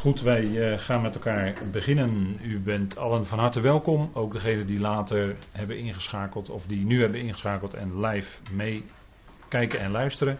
[0.00, 2.38] Goed, wij eh, gaan met elkaar beginnen.
[2.42, 4.10] U bent allen van harte welkom.
[4.12, 9.90] Ook degenen die later hebben ingeschakeld of die nu hebben ingeschakeld en live meekijken en
[9.90, 10.38] luisteren.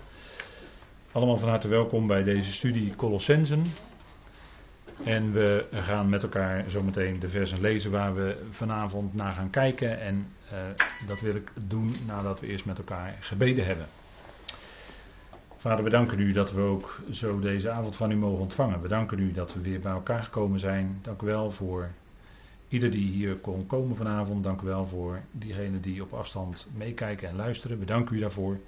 [1.12, 3.64] Allemaal van harte welkom bij deze studie Colossensen.
[5.04, 10.00] En we gaan met elkaar zometeen de versen lezen waar we vanavond naar gaan kijken.
[10.00, 10.58] En uh,
[11.06, 13.86] dat wil ik doen nadat we eerst met elkaar gebeden hebben.
[15.60, 18.82] Vader, we danken u dat we ook zo deze avond van u mogen ontvangen.
[18.82, 20.98] We danken u dat we weer bij elkaar gekomen zijn.
[21.02, 21.90] Dank u wel voor
[22.68, 24.44] ieder die hier kon komen vanavond.
[24.44, 27.78] Dank u wel voor diegenen die op afstand meekijken en luisteren.
[27.78, 28.58] We danken u daarvoor.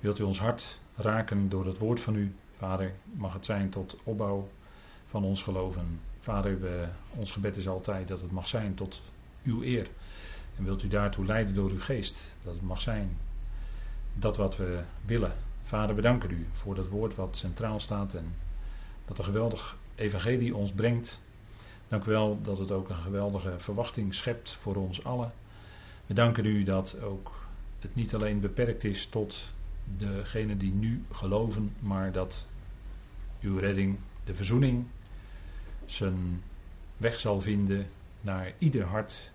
[0.00, 2.92] Wilt u ons hart raken door het woord van u, Vader?
[3.12, 4.48] Mag het zijn tot opbouw
[5.06, 6.00] van ons geloven.
[6.18, 9.02] Vader, we, ons gebed is altijd dat het mag zijn tot
[9.44, 9.86] uw eer.
[10.56, 12.36] En wilt u daartoe leiden door uw geest.
[12.44, 13.16] Dat het mag zijn
[14.14, 15.32] dat wat we willen
[15.68, 18.34] Vader, we danken u voor dat woord wat centraal staat en
[19.04, 21.20] dat een geweldig evangelie ons brengt.
[21.88, 25.32] Dank u wel dat het ook een geweldige verwachting schept voor ons allen.
[26.06, 27.32] We danken u dat ook
[27.78, 29.52] het niet alleen beperkt is tot
[29.84, 32.48] degenen die nu geloven, maar dat
[33.40, 34.86] uw redding, de verzoening,
[35.86, 36.42] zijn
[36.96, 39.30] weg zal vinden naar ieder hart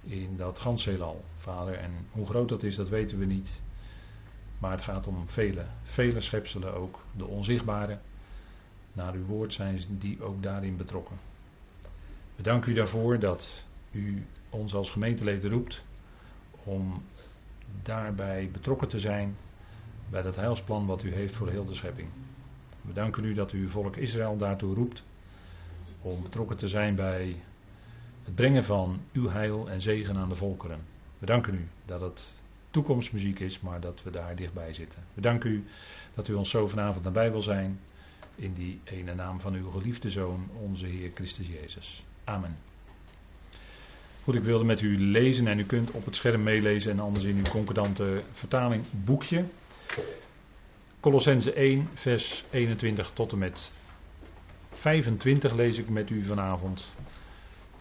[0.00, 1.74] in dat ganse Vader.
[1.74, 3.62] En hoe groot dat is, dat weten we niet.
[4.64, 7.98] Maar het gaat om vele, vele schepselen ook, de onzichtbare.
[8.92, 11.16] Naar uw woord zijn die ook daarin betrokken.
[12.36, 15.84] We danken u daarvoor dat u ons als gemeenteleden roept
[16.62, 17.02] om
[17.82, 19.36] daarbij betrokken te zijn
[20.10, 22.08] bij dat heilsplan wat u heeft voor heel de schepping.
[22.80, 25.02] We danken u dat u volk Israël daartoe roept
[26.00, 27.42] om betrokken te zijn bij
[28.24, 30.80] het brengen van uw heil en zegen aan de volkeren.
[31.18, 32.42] We danken u dat het
[32.74, 35.02] toekomstmuziek is, maar dat we daar dichtbij zitten.
[35.14, 35.64] We danken u
[36.14, 37.80] dat u ons zo vanavond nabij wil zijn.
[38.34, 42.04] In die ene naam van uw geliefde Zoon, onze Heer Christus Jezus.
[42.24, 42.56] Amen.
[44.22, 47.24] Goed, ik wilde met u lezen en u kunt op het scherm meelezen en anders
[47.24, 49.44] in uw concordante vertaling boekje.
[51.00, 53.72] Colossense 1, vers 21 tot en met
[54.70, 56.86] 25 lees ik met u vanavond.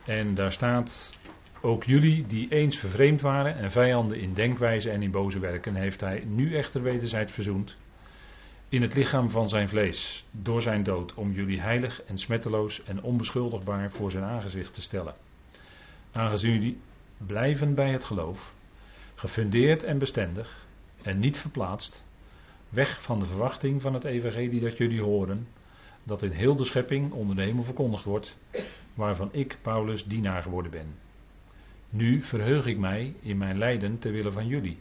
[0.06, 1.16] En daar staat
[1.66, 6.00] ook jullie die eens vervreemd waren en vijanden in denkwijze en in boze werken, heeft
[6.00, 7.76] hij nu echter wederzijds verzoend
[8.70, 13.04] in het lichaam van zijn vlees, door zijn dood, om jullie heilig en smetteloos en
[13.04, 15.16] onbeschuldigbaar voor zijn aangezicht te stellen.
[16.12, 16.80] Aangezien jullie
[17.18, 18.54] blijven bij het geloof,
[19.16, 20.66] gefundeerd en bestendig,
[21.02, 22.06] en niet verplaatst,
[22.70, 25.48] weg van de verwachting van het evangelie dat jullie horen,
[26.04, 28.38] dat in heel de schepping onder de hemel verkondigd wordt,
[28.94, 31.12] waarvan ik, Paulus, dienaar geworden ben.
[31.96, 34.78] Nu verheug ik mij in mijn lijden ter wille van jullie.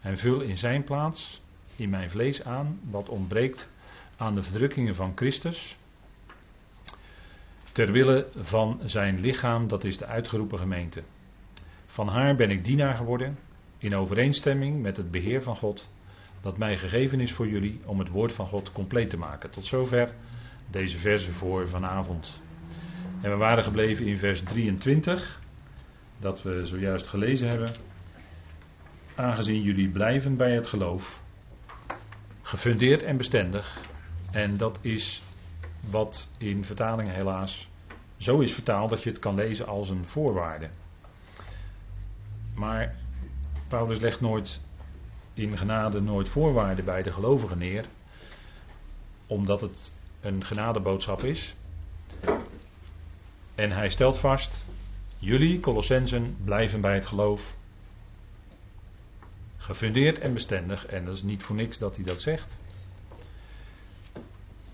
[0.00, 1.42] En vul in zijn plaats,
[1.76, 3.70] in mijn vlees aan, wat ontbreekt
[4.16, 5.76] aan de verdrukkingen van Christus.
[7.72, 11.02] Ter wille van zijn lichaam, dat is de uitgeroepen gemeente.
[11.86, 13.38] Van haar ben ik dienaar geworden,
[13.78, 15.88] in overeenstemming met het beheer van God,
[16.40, 19.50] dat mij gegeven is voor jullie om het woord van God compleet te maken.
[19.50, 20.14] Tot zover
[20.70, 22.40] deze verse voor vanavond.
[23.20, 25.42] En we waren gebleven in vers 23
[26.24, 27.72] dat we zojuist gelezen hebben.
[29.14, 31.22] Aangezien jullie blijven bij het geloof,
[32.42, 33.80] gefundeerd en bestendig,
[34.30, 35.22] en dat is
[35.90, 37.68] wat in vertalingen helaas
[38.16, 40.68] zo is vertaald dat je het kan lezen als een voorwaarde.
[42.54, 42.94] Maar
[43.68, 44.60] Paulus legt nooit
[45.34, 47.84] in genade nooit voorwaarden bij de gelovigen neer,
[49.26, 51.54] omdat het een genadeboodschap is.
[53.54, 54.66] En hij stelt vast
[55.24, 57.56] Jullie, Colossensen, blijven bij het geloof.
[59.56, 60.86] Gefundeerd en bestendig.
[60.86, 62.58] En dat is niet voor niks dat hij dat zegt.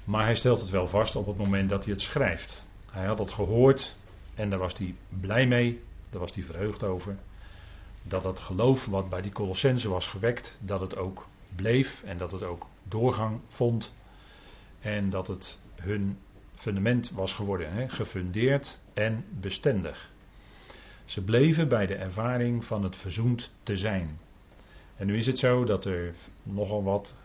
[0.04, 2.66] Maar hij stelt het wel vast op het moment dat hij het schrijft.
[2.90, 3.96] Hij had het gehoord
[4.34, 5.82] en daar was hij blij mee.
[6.10, 7.16] Daar was hij verheugd over.
[8.02, 12.32] Dat het geloof wat bij die Colossensen was gewekt, dat het ook bleef en dat
[12.32, 13.92] het ook doorgang vond.
[14.80, 16.18] En dat het hun
[16.54, 17.72] fundament was geworden.
[17.72, 17.88] Hè?
[17.88, 20.10] Gefundeerd en bestendig.
[21.10, 24.18] Ze bleven bij de ervaring van het verzoend te zijn.
[24.96, 27.16] En nu is het zo dat er nogal wat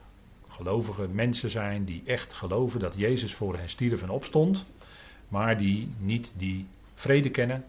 [0.47, 4.65] gelovige mensen zijn die echt geloven dat Jezus voor hen stierf en opstond,
[5.27, 7.65] maar die niet die vrede kennen,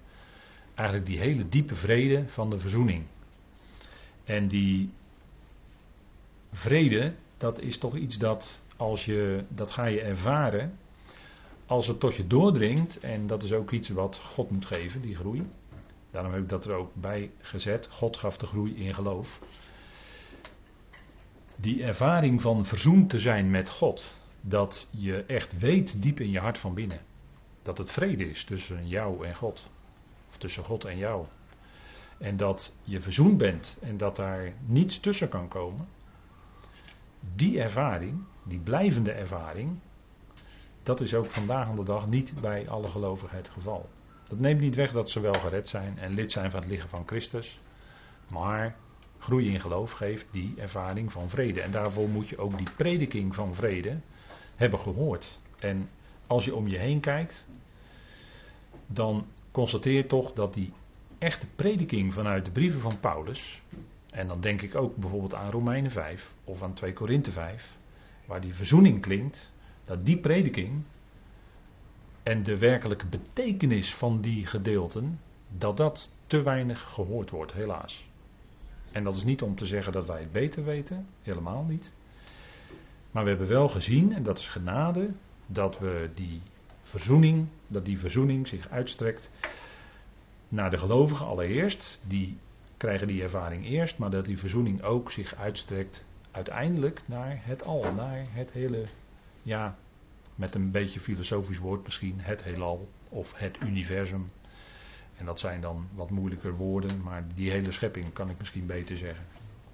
[0.75, 3.05] eigenlijk die hele diepe vrede van de verzoening.
[4.25, 4.91] En die
[6.53, 10.73] vrede, dat is toch iets dat als je dat ga je ervaren
[11.67, 15.17] als het tot je doordringt en dat is ook iets wat God moet geven, die
[15.17, 15.47] groei.
[16.11, 17.88] Daarom heb ik dat er ook bij gezet.
[17.91, 19.41] God gaf de groei in geloof.
[21.56, 26.38] Die ervaring van verzoend te zijn met God, dat je echt weet diep in je
[26.38, 27.00] hart van binnen.
[27.62, 29.67] Dat het vrede is tussen jou en God.
[30.29, 31.26] Of tussen God en jou.
[32.19, 35.88] En dat je verzoend bent en dat daar niets tussen kan komen.
[37.35, 39.79] Die ervaring, die blijvende ervaring,
[40.82, 43.88] dat is ook vandaag aan de dag niet bij alle gelovigen het geval.
[44.28, 46.88] Dat neemt niet weg dat ze wel gered zijn en lid zijn van het lichaam
[46.88, 47.61] van Christus.
[48.28, 48.76] Maar
[49.19, 51.61] groei in geloof geeft die ervaring van vrede.
[51.61, 54.00] En daarvoor moet je ook die prediking van vrede
[54.56, 55.40] hebben gehoord.
[55.58, 55.88] En
[56.26, 57.46] als je om je heen kijkt,
[58.87, 60.73] dan constateer toch dat die
[61.19, 63.62] echte prediking vanuit de brieven van Paulus,
[64.11, 67.76] en dan denk ik ook bijvoorbeeld aan Romeinen 5 of aan 2 Korinthe 5,
[68.25, 69.52] waar die verzoening klinkt,
[69.84, 70.82] dat die prediking
[72.26, 78.05] en de werkelijke betekenis van die gedeelten, dat dat te weinig gehoord wordt, helaas.
[78.93, 81.93] En dat is niet om te zeggen dat wij het beter weten, helemaal niet.
[83.11, 85.11] Maar we hebben wel gezien, en dat is genade,
[85.46, 86.43] dat we die
[86.81, 89.31] verzoening, dat die verzoening zich uitstrekt
[90.49, 92.02] naar de gelovigen allereerst.
[92.06, 92.38] Die
[92.76, 97.94] krijgen die ervaring eerst, maar dat die verzoening ook zich uitstrekt uiteindelijk naar het al,
[97.94, 98.84] naar het hele,
[99.43, 99.76] ja,
[100.37, 104.29] met een beetje filosofisch woord misschien, het heelal of het universum.
[105.17, 108.97] En dat zijn dan wat moeilijker woorden, maar die hele schepping kan ik misschien beter
[108.97, 109.25] zeggen.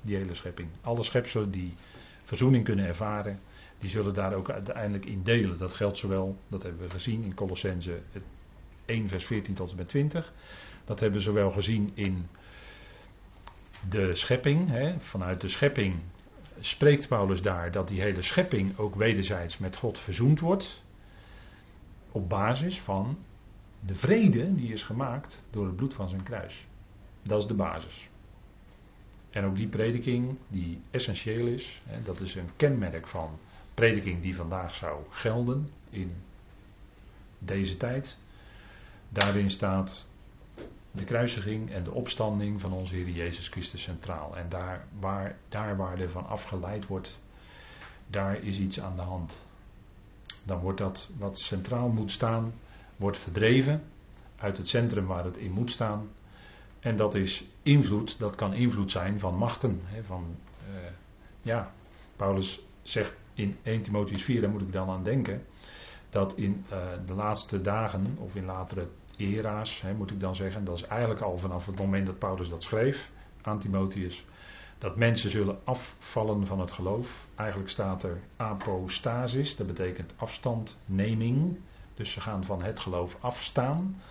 [0.00, 0.68] Die hele schepping.
[0.80, 1.74] Alle schepselen die
[2.22, 3.40] verzoening kunnen ervaren,
[3.78, 5.58] die zullen daar ook uiteindelijk in delen.
[5.58, 8.00] Dat geldt zowel, dat hebben we gezien in Colossense
[8.84, 10.32] 1 vers 14 tot en met 20.
[10.84, 12.26] Dat hebben we zowel gezien in
[13.88, 14.68] de schepping.
[14.68, 15.00] Hè.
[15.00, 16.00] Vanuit de schepping
[16.64, 20.82] spreekt Paulus daar dat die hele schepping ook wederzijds met God verzoend wordt.
[22.12, 23.18] Op basis van
[23.80, 26.66] de vrede die is gemaakt door het bloed van zijn kruis.
[27.22, 28.08] Dat is de basis.
[29.30, 33.38] En ook die prediking die essentieel is, hè, dat is een kenmerk van
[33.74, 36.12] prediking die vandaag zou gelden in
[37.38, 38.18] deze tijd.
[39.08, 40.11] Daarin staat
[40.92, 44.36] de kruisiging en de opstanding van onze Heer Jezus Christus centraal.
[44.36, 47.18] En daar waar, daar waar er van afgeleid wordt,
[48.06, 49.38] daar is iets aan de hand.
[50.46, 52.52] Dan wordt dat wat centraal moet staan,
[52.96, 53.82] wordt verdreven
[54.36, 56.08] uit het centrum waar het in moet staan.
[56.80, 59.80] En dat is invloed, dat kan invloed zijn van machten.
[59.84, 60.36] Hè, van,
[60.70, 60.76] uh,
[61.42, 61.72] ja,
[62.16, 65.46] Paulus zegt in 1 Timotheus 4, daar moet ik dan aan denken,
[66.10, 70.64] dat in uh, de laatste dagen of in latere era's, hè, moet ik dan zeggen,
[70.64, 73.10] dat is eigenlijk al vanaf het moment dat Paulus dat schreef
[73.42, 74.24] aan Timotheus,
[74.78, 77.28] dat mensen zullen afvallen van het geloof.
[77.34, 81.58] Eigenlijk staat er apostasis, dat betekent afstandneming.
[81.94, 84.02] Dus ze gaan van het geloof afstaan.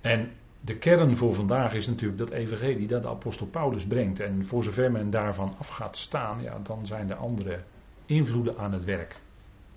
[0.00, 4.20] En de kern voor vandaag is natuurlijk dat evangelie dat de apostel Paulus brengt.
[4.20, 7.62] En voor zover men daarvan af gaat staan, ja, dan zijn er andere
[8.06, 9.16] invloeden aan het werk.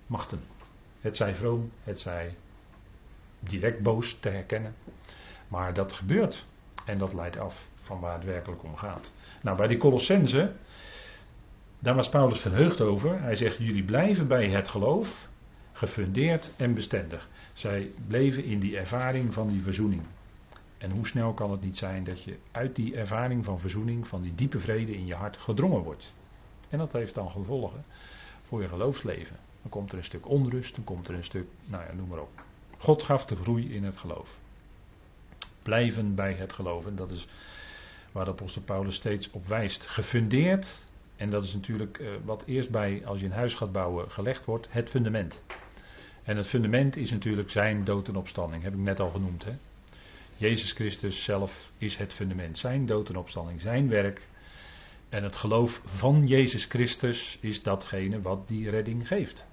[0.08, 0.40] Machten.
[1.02, 2.36] Het zij vroom, het zij
[3.50, 4.76] direct boos te herkennen.
[5.48, 6.46] Maar dat gebeurt.
[6.86, 9.14] En dat leidt af van waar het werkelijk om gaat.
[9.42, 10.52] Nou, bij die Colossense,
[11.80, 13.22] daar was Paulus verheugd over.
[13.22, 15.28] Hij zegt: Jullie blijven bij het geloof,
[15.72, 17.30] gefundeerd en bestendig.
[17.54, 20.02] Zij bleven in die ervaring van die verzoening.
[20.78, 24.22] En hoe snel kan het niet zijn dat je uit die ervaring van verzoening, van
[24.22, 26.14] die diepe vrede in je hart gedrongen wordt?
[26.70, 27.84] En dat heeft dan gevolgen
[28.44, 29.36] voor je geloofsleven.
[29.62, 32.20] Dan komt er een stuk onrust, dan komt er een stuk, nou ja, noem maar
[32.20, 32.44] op.
[32.78, 34.38] God gaf de groei in het geloof.
[35.64, 36.86] Blijven bij het geloof.
[36.86, 37.28] En dat is
[38.12, 39.88] waar de apostel Paulus steeds op wijst.
[39.88, 40.88] Gefundeerd.
[41.16, 44.46] En dat is natuurlijk uh, wat eerst bij, als je een huis gaat bouwen, gelegd
[44.46, 44.68] wordt.
[44.70, 45.44] Het fundament.
[46.24, 48.64] En het fundament is natuurlijk zijn dood en opstanding.
[48.64, 49.44] Heb ik net al genoemd.
[49.44, 49.54] Hè?
[50.38, 52.58] Jezus Christus zelf is het fundament.
[52.58, 53.62] Zijn dood en opstanding.
[53.62, 54.22] Zijn werk.
[55.10, 59.48] En het geloof van Jezus Christus is datgene wat die redding geeft.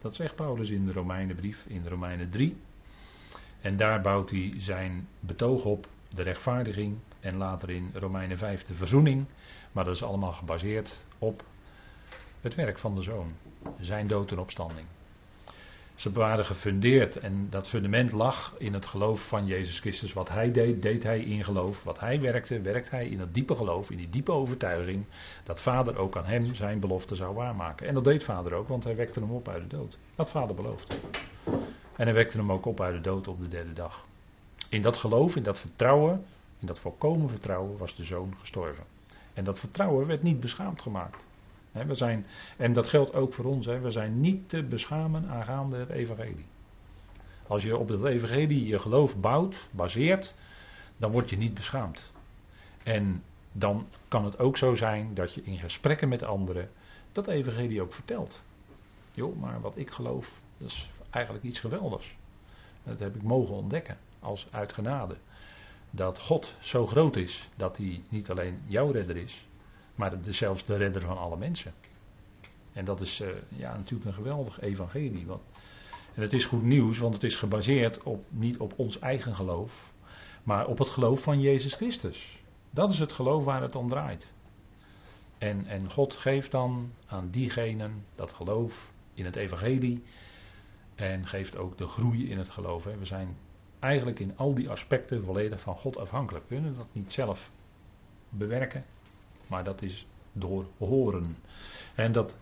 [0.00, 2.56] Dat zegt Paulus in de Romeinenbrief, in Romeinen 3.
[3.60, 8.74] En daar bouwt hij zijn betoog op, de rechtvaardiging en later in Romeinen 5 de
[8.74, 9.24] verzoening.
[9.72, 11.44] Maar dat is allemaal gebaseerd op
[12.40, 13.32] het werk van de zoon,
[13.80, 14.86] zijn dood en opstanding.
[15.98, 20.12] Ze waren gefundeerd en dat fundament lag in het geloof van Jezus Christus.
[20.12, 21.84] Wat hij deed, deed hij in geloof.
[21.84, 25.04] Wat hij werkte, werkt hij in het diepe geloof, in die diepe overtuiging.
[25.44, 27.86] Dat vader ook aan hem zijn belofte zou waarmaken.
[27.86, 29.98] En dat deed vader ook, want hij wekte hem op uit de dood.
[30.14, 30.94] Wat vader beloofde.
[31.96, 34.04] En hij wekte hem ook op uit de dood op de derde dag.
[34.68, 36.24] In dat geloof, in dat vertrouwen,
[36.58, 38.84] in dat volkomen vertrouwen was de zoon gestorven.
[39.34, 41.26] En dat vertrouwen werd niet beschaamd gemaakt
[41.72, 43.66] we zijn, en dat geldt ook voor ons.
[43.66, 46.46] we zijn niet te beschamen aangaande het evangelie.
[47.46, 50.34] Als je op het evangelie je geloof bouwt, baseert,
[50.96, 52.12] dan word je niet beschaamd.
[52.82, 53.22] En
[53.52, 56.70] dan kan het ook zo zijn dat je in gesprekken met anderen
[57.12, 58.42] dat evangelie ook vertelt.
[59.12, 62.14] joh, maar wat ik geloof, dat is eigenlijk iets geweldigs.
[62.84, 65.16] Dat heb ik mogen ontdekken als uit genade.
[65.90, 69.44] Dat God zo groot is dat hij niet alleen jouw redder is,
[69.98, 71.72] maar zelfs de redder van alle mensen.
[72.72, 75.26] En dat is uh, ja, natuurlijk een geweldig evangelie.
[75.26, 75.42] Want,
[76.14, 79.92] en het is goed nieuws, want het is gebaseerd op, niet op ons eigen geloof,
[80.42, 82.42] maar op het geloof van Jezus Christus.
[82.70, 84.32] Dat is het geloof waar het om draait.
[85.38, 90.02] En, en God geeft dan aan diegenen dat geloof in het evangelie.
[90.94, 92.84] En geeft ook de groei in het geloof.
[92.84, 93.36] We zijn
[93.78, 96.48] eigenlijk in al die aspecten volledig van God afhankelijk.
[96.48, 97.50] We kunnen dat niet zelf
[98.28, 98.84] bewerken,
[99.48, 101.36] maar dat is door horen.
[101.94, 102.36] En dat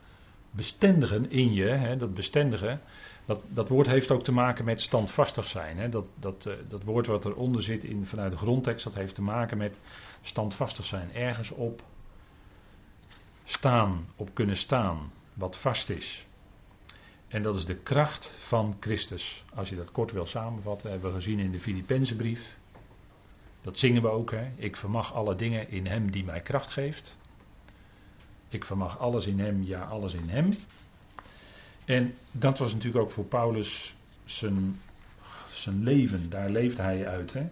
[0.51, 2.81] bestendigen in je, hè, dat bestendigen,
[3.25, 5.79] dat, dat woord heeft ook te maken met standvastig zijn.
[5.79, 5.89] Hè.
[5.89, 9.23] Dat, dat, uh, dat woord wat eronder zit in, vanuit de grondtekst, dat heeft te
[9.23, 9.81] maken met
[10.21, 11.15] standvastig zijn.
[11.15, 11.83] Ergens op
[13.45, 16.27] staan, op kunnen staan, wat vast is.
[17.29, 19.45] En dat is de kracht van Christus.
[19.55, 22.57] Als je dat kort wil samenvatten, hebben we gezien in de Filipense brief.
[23.67, 24.31] Dat zingen we ook.
[24.31, 24.51] Hè?
[24.57, 27.19] Ik vermag alle dingen in Hem die mij kracht geeft.
[28.49, 30.55] Ik vermag alles in Hem, ja, alles in Hem.
[31.85, 34.79] En dat was natuurlijk ook voor Paulus zijn,
[35.51, 36.31] zijn leven.
[36.31, 37.33] Daar leefde hij uit.
[37.33, 37.49] Hè?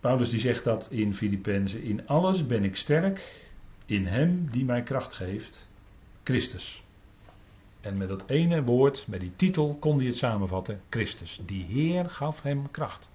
[0.00, 1.82] Paulus die zegt dat in Filippenzen.
[1.82, 3.46] In alles ben ik sterk
[3.86, 5.68] in Hem die mij kracht geeft.
[6.22, 6.82] Christus.
[7.80, 11.40] En met dat ene woord, met die titel, kon hij het samenvatten: Christus.
[11.46, 13.08] Die Heer gaf hem kracht.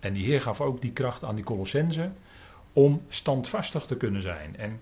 [0.00, 2.10] En die Heer gaf ook die kracht aan die Colossense
[2.72, 4.56] om standvastig te kunnen zijn.
[4.56, 4.80] En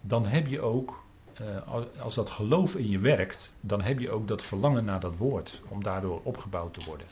[0.00, 1.04] dan heb je ook,
[1.34, 5.16] eh, als dat geloof in je werkt, dan heb je ook dat verlangen naar dat
[5.16, 7.06] woord, om daardoor opgebouwd te worden.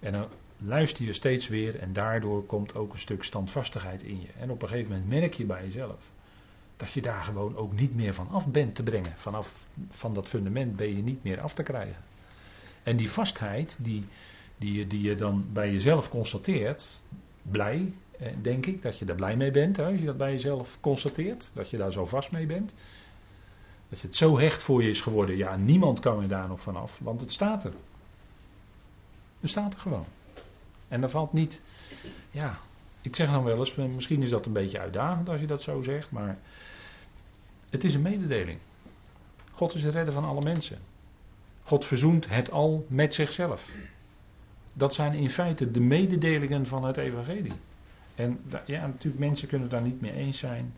[0.00, 4.28] En dan luister je steeds weer en daardoor komt ook een stuk standvastigheid in je.
[4.38, 6.10] En op een gegeven moment merk je bij jezelf
[6.76, 9.12] dat je daar gewoon ook niet meer van af bent te brengen.
[9.16, 12.02] Vanaf van dat fundament ben je niet meer af te krijgen.
[12.82, 14.06] En die vastheid die,
[14.62, 17.00] die, die je dan bij jezelf constateert,
[17.42, 20.30] blij, eh, denk ik, dat je daar blij mee bent hè, als je dat bij
[20.30, 22.74] jezelf constateert, dat je daar zo vast mee bent.
[23.88, 26.98] Dat het zo hecht voor je is geworden, ja, niemand kan er daar nog vanaf,
[26.98, 27.72] want het staat er.
[29.40, 30.06] Het staat er gewoon.
[30.88, 31.62] En dan valt niet,
[32.30, 32.58] ja,
[33.00, 35.82] ik zeg dan wel eens, misschien is dat een beetje uitdagend als je dat zo
[35.82, 36.38] zegt, maar
[37.70, 38.58] het is een mededeling.
[39.52, 40.78] God is de redder van alle mensen.
[41.62, 43.68] God verzoent het al met zichzelf.
[44.74, 47.52] Dat zijn in feite de mededelingen van het evangelie.
[48.14, 50.74] En ja, natuurlijk, mensen kunnen daar niet mee eens zijn.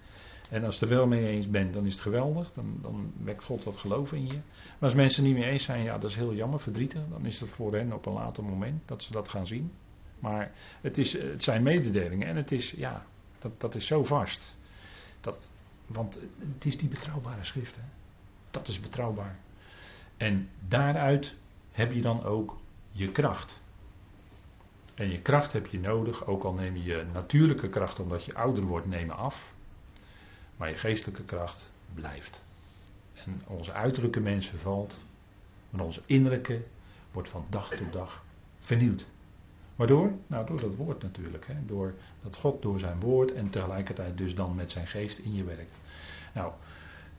[0.50, 2.52] En als je er wel mee eens bent, dan is het geweldig.
[2.52, 4.32] Dan, dan wekt God dat geloof in je.
[4.32, 7.02] Maar als mensen niet mee eens zijn, ja, dat is heel jammer, verdrietig.
[7.10, 9.72] Dan is het voor hen op een later moment dat ze dat gaan zien.
[10.18, 13.06] Maar het, is, het zijn mededelingen en het is, ja,
[13.38, 14.56] dat, dat is zo vast.
[15.20, 15.48] Dat,
[15.86, 17.78] want het is die betrouwbare schrift.
[18.50, 19.38] Dat is betrouwbaar.
[20.16, 21.34] En daaruit
[21.72, 22.56] heb je dan ook
[22.90, 23.62] je kracht.
[24.94, 28.64] En je kracht heb je nodig, ook al neem je natuurlijke kracht omdat je ouder
[28.64, 29.52] wordt, nemen af.
[30.56, 32.44] Maar je geestelijke kracht blijft.
[33.14, 35.02] En onze uiterlijke mens vervalt,
[35.70, 36.60] maar onze innerlijke
[37.12, 38.24] wordt van dag tot dag
[38.60, 39.06] vernieuwd.
[39.76, 40.12] Waardoor?
[40.26, 41.46] Nou, door dat woord natuurlijk.
[41.46, 41.54] Hè?
[41.66, 45.44] Door dat God door zijn woord en tegelijkertijd dus dan met zijn geest in je
[45.44, 45.78] werkt.
[46.34, 46.52] Nou,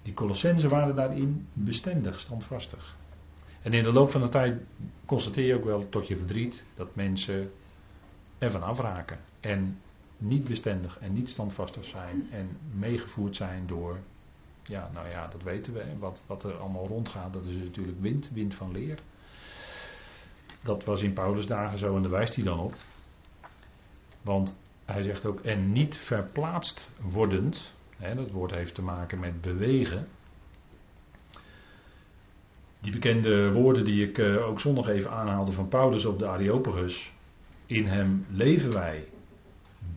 [0.02, 2.96] die Colossensen waren daarin bestendig, standvastig.
[3.62, 4.62] En in de loop van de tijd
[5.06, 7.52] constateer je ook wel tot je verdriet dat mensen
[8.38, 9.20] ervan afraken.
[9.40, 9.80] En
[10.18, 13.98] niet bestendig en niet standvastig zijn en meegevoerd zijn door,
[14.64, 15.84] ja, nou ja, dat weten we.
[16.00, 19.00] Wat, wat er allemaal rondgaat, dat is natuurlijk wind, wind van leer.
[20.64, 22.74] Dat was in Paulus dagen zo en daar wijst hij dan op.
[24.22, 29.42] Want hij zegt ook, en niet verplaatst wordend, hè, dat woord heeft te maken met
[29.42, 30.08] bewegen.
[32.80, 37.15] Die bekende woorden die ik uh, ook zondag even aanhaalde van Paulus op de Areopagus.
[37.66, 39.08] In hem leven wij,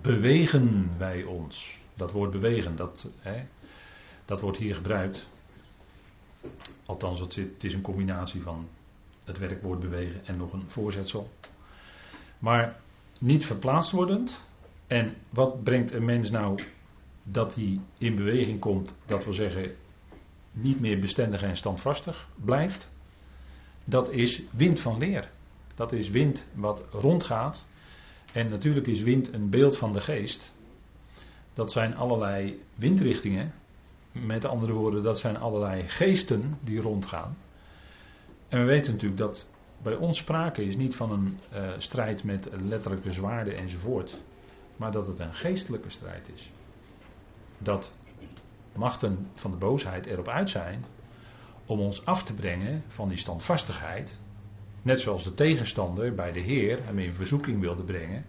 [0.02, 1.78] bewegen wij ons.
[1.94, 3.44] Dat woord bewegen, dat, hè,
[4.24, 5.26] dat wordt hier gebruikt.
[6.86, 8.68] Althans, het, het is een combinatie van
[9.24, 11.30] het werkwoord bewegen en nog een voorzetsel.
[12.38, 12.80] Maar
[13.18, 14.46] niet verplaatst wordend.
[14.86, 16.62] En wat brengt een mens nou
[17.22, 19.74] dat hij in beweging komt, dat wil zeggen
[20.50, 22.88] niet meer bestendig en standvastig blijft?
[23.84, 25.30] Dat is wind van leer.
[25.78, 27.66] Dat is wind wat rondgaat.
[28.32, 30.54] En natuurlijk is wind een beeld van de geest.
[31.52, 33.52] Dat zijn allerlei windrichtingen.
[34.12, 37.36] Met andere woorden, dat zijn allerlei geesten die rondgaan.
[38.48, 42.48] En we weten natuurlijk dat bij ons sprake is niet van een uh, strijd met
[42.62, 44.14] letterlijke zwaarden enzovoort,
[44.76, 46.50] maar dat het een geestelijke strijd is.
[47.58, 47.94] Dat
[48.74, 50.84] machten van de boosheid erop uit zijn
[51.66, 54.18] om ons af te brengen van die standvastigheid.
[54.82, 58.24] Net zoals de tegenstander bij de Heer hem in verzoeking wilde brengen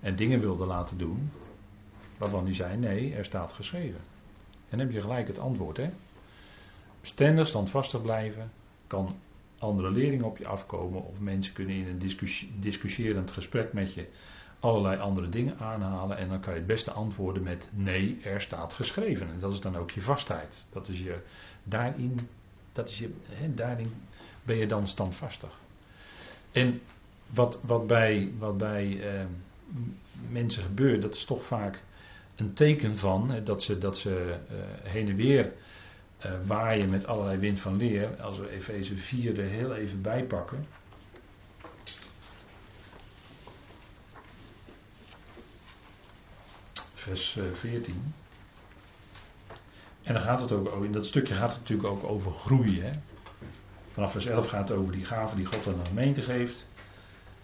[0.00, 1.30] en dingen wilde laten doen,
[2.18, 4.00] waarvan hij zei: nee, er staat geschreven.
[4.68, 5.90] En dan heb je gelijk het antwoord, hè?
[7.00, 8.50] Bestendig, standvastig blijven,
[8.86, 9.16] kan
[9.58, 12.10] andere leringen op je afkomen, of mensen kunnen in een
[12.60, 14.08] discussierend gesprek met je
[14.60, 18.72] allerlei andere dingen aanhalen, en dan kan je het beste antwoorden met: nee, er staat
[18.72, 19.28] geschreven.
[19.28, 20.64] En dat is dan ook je vastheid.
[20.72, 21.18] Dat is je
[21.64, 22.28] daarin,
[22.72, 23.14] dat is je,
[23.54, 23.92] daarin
[24.42, 25.62] ben je dan standvastig.
[26.54, 26.80] En
[27.26, 29.24] wat, wat bij, wat bij eh,
[30.30, 31.82] mensen gebeurt, dat is toch vaak
[32.36, 35.52] een teken van dat ze, dat ze uh, heen en weer
[36.26, 38.20] uh, waaien met allerlei wind van leer.
[38.22, 40.66] Als we Efeze 4 er heel even bij pakken.
[46.94, 47.94] Vers 14.
[47.94, 49.58] Eh,
[50.02, 52.82] en dan gaat het ook, in dat stukje gaat het natuurlijk ook over groeien.
[52.82, 52.92] Hè?
[53.94, 56.66] Vanaf vers 11 gaat het over die gaven die God aan de gemeente geeft.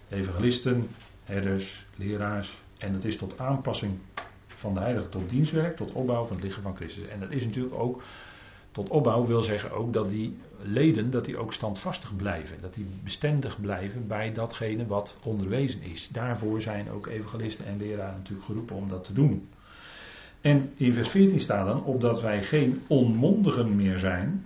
[0.09, 0.87] Evangelisten,
[1.23, 2.61] herders, leraars.
[2.77, 3.97] En dat is tot aanpassing
[4.47, 7.07] van de heilige tot dienstwerk, tot opbouw van het lichaam van Christus.
[7.07, 8.03] En dat is natuurlijk ook,
[8.71, 12.61] tot opbouw wil zeggen ook dat die leden, dat die ook standvastig blijven.
[12.61, 16.09] Dat die bestendig blijven bij datgene wat onderwezen is.
[16.11, 19.49] Daarvoor zijn ook evangelisten en leraren natuurlijk geroepen om dat te doen.
[20.41, 24.45] En in vers 14 staat dan, opdat wij geen onmondigen meer zijn,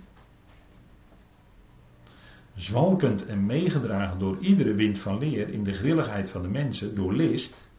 [2.56, 7.14] zwalkend en meegedragen door iedere wind van leer in de grilligheid van de mensen, door
[7.14, 7.70] list,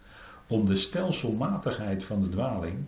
[0.48, 2.86] om de stelselmatigheid van de dwaling,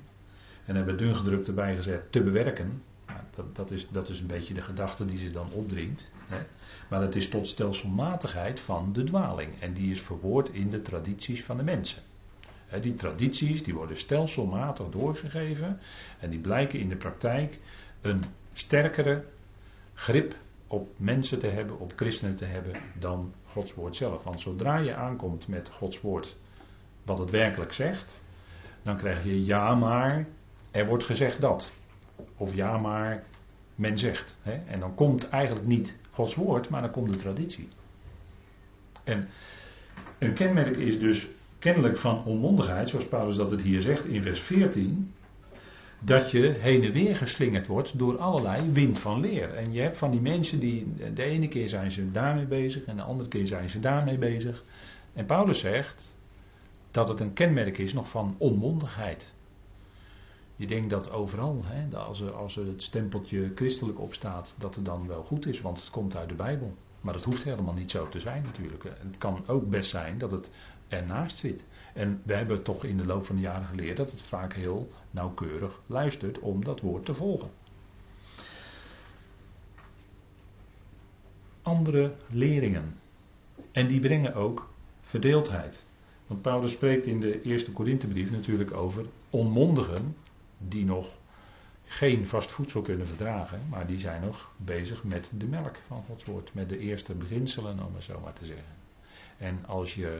[0.65, 2.83] en hebben dun gedrukt erbij gezet, te bewerken.
[3.05, 6.09] Nou, dat, dat, is, dat is een beetje de gedachte die zich dan opdringt.
[6.27, 6.41] Hè.
[6.89, 9.59] Maar het is tot stelselmatigheid van de dwaling.
[9.59, 12.01] En die is verwoord in de tradities van de mensen.
[12.81, 15.79] die tradities die worden stelselmatig doorgegeven.
[16.19, 17.59] En die blijken in de praktijk
[18.01, 19.23] een sterkere
[19.93, 20.35] grip
[20.69, 24.23] op mensen te hebben, op christenen te hebben, dan Gods woord zelf.
[24.23, 26.37] Want zodra je aankomt met Gods woord
[27.03, 28.21] wat het werkelijk zegt,
[28.81, 30.27] dan krijg je ja maar,
[30.71, 31.73] er wordt gezegd dat.
[32.37, 33.23] Of ja maar,
[33.75, 34.37] men zegt.
[34.41, 34.51] Hè?
[34.51, 37.67] En dan komt eigenlijk niet Gods woord, maar dan komt de traditie.
[39.03, 39.29] En
[40.19, 41.27] een kenmerk is dus
[41.59, 45.13] kennelijk van onmondigheid, zoals Paulus dat het hier zegt in vers 14,
[45.99, 49.53] dat je heen en weer geslingerd wordt door allerlei wind van leer.
[49.53, 52.95] En je hebt van die mensen die de ene keer zijn ze daarmee bezig en
[52.95, 54.63] de andere keer zijn ze daarmee bezig.
[55.13, 56.15] En Paulus zegt,
[56.91, 59.33] dat het een kenmerk is nog van onmondigheid.
[60.55, 64.75] Je denkt dat overal, hè, als, er, als er het stempeltje christelijk op staat, dat
[64.75, 66.73] het dan wel goed is, want het komt uit de Bijbel.
[67.01, 68.83] Maar dat hoeft helemaal niet zo te zijn natuurlijk.
[68.83, 70.49] Het kan ook best zijn dat het
[70.89, 71.63] ernaast zit.
[71.93, 74.91] En we hebben toch in de loop van de jaren geleerd dat het vaak heel
[75.11, 77.49] nauwkeurig luistert om dat woord te volgen.
[81.61, 82.95] Andere leringen.
[83.71, 84.69] En die brengen ook
[85.01, 85.85] verdeeldheid.
[86.27, 90.15] Want Paulus spreekt in de eerste Korinthebrief natuurlijk over onmondigen
[90.57, 91.17] die nog
[91.85, 96.25] geen vast voedsel kunnen verdragen, maar die zijn nog bezig met de melk van Gods
[96.25, 98.75] woord, met de eerste beginselen om het zo maar te zeggen.
[99.37, 100.19] En als je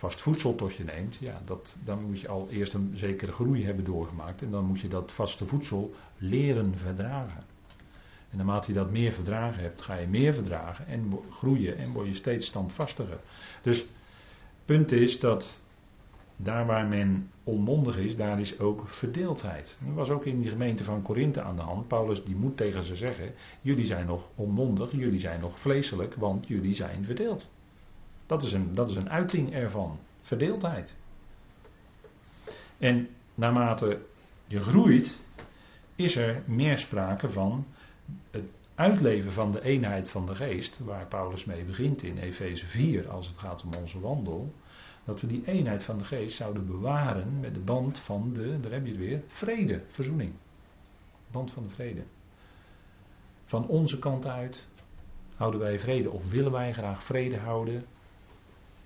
[0.00, 3.64] vast voedsel tot je neemt, ja, dat, dan moet je al eerst een zekere groei
[3.64, 7.44] hebben doorgemaakt en dan moet je dat vaste voedsel leren verdragen.
[8.30, 12.06] En naarmate je dat meer verdragen hebt, ga je meer verdragen en groeien en word
[12.06, 13.18] je steeds standvastiger.
[13.62, 13.84] Dus
[14.64, 15.60] punt is dat
[16.36, 19.76] daar waar men onmondig is, daar is ook verdeeldheid.
[19.84, 21.88] Dat was ook in die gemeente van Korinthe aan de hand.
[21.88, 26.46] Paulus die moet tegen ze zeggen, jullie zijn nog onmondig, jullie zijn nog vleeselijk, want
[26.46, 27.50] jullie zijn verdeeld.
[28.30, 30.96] Dat is een, dat is een uiting ervan, verdeeldheid.
[32.78, 34.00] En naarmate
[34.46, 35.20] je groeit,
[35.96, 37.66] is er meer sprake van
[38.30, 43.10] het uitleven van de eenheid van de geest, waar Paulus mee begint in Efeze 4
[43.10, 44.54] als het gaat om onze wandel,
[45.04, 48.72] dat we die eenheid van de geest zouden bewaren met de band van de, daar
[48.72, 50.32] heb je het weer, vrede, verzoening.
[51.30, 52.02] Band van de vrede.
[53.44, 54.66] Van onze kant uit
[55.36, 57.84] houden wij vrede of willen wij graag vrede houden.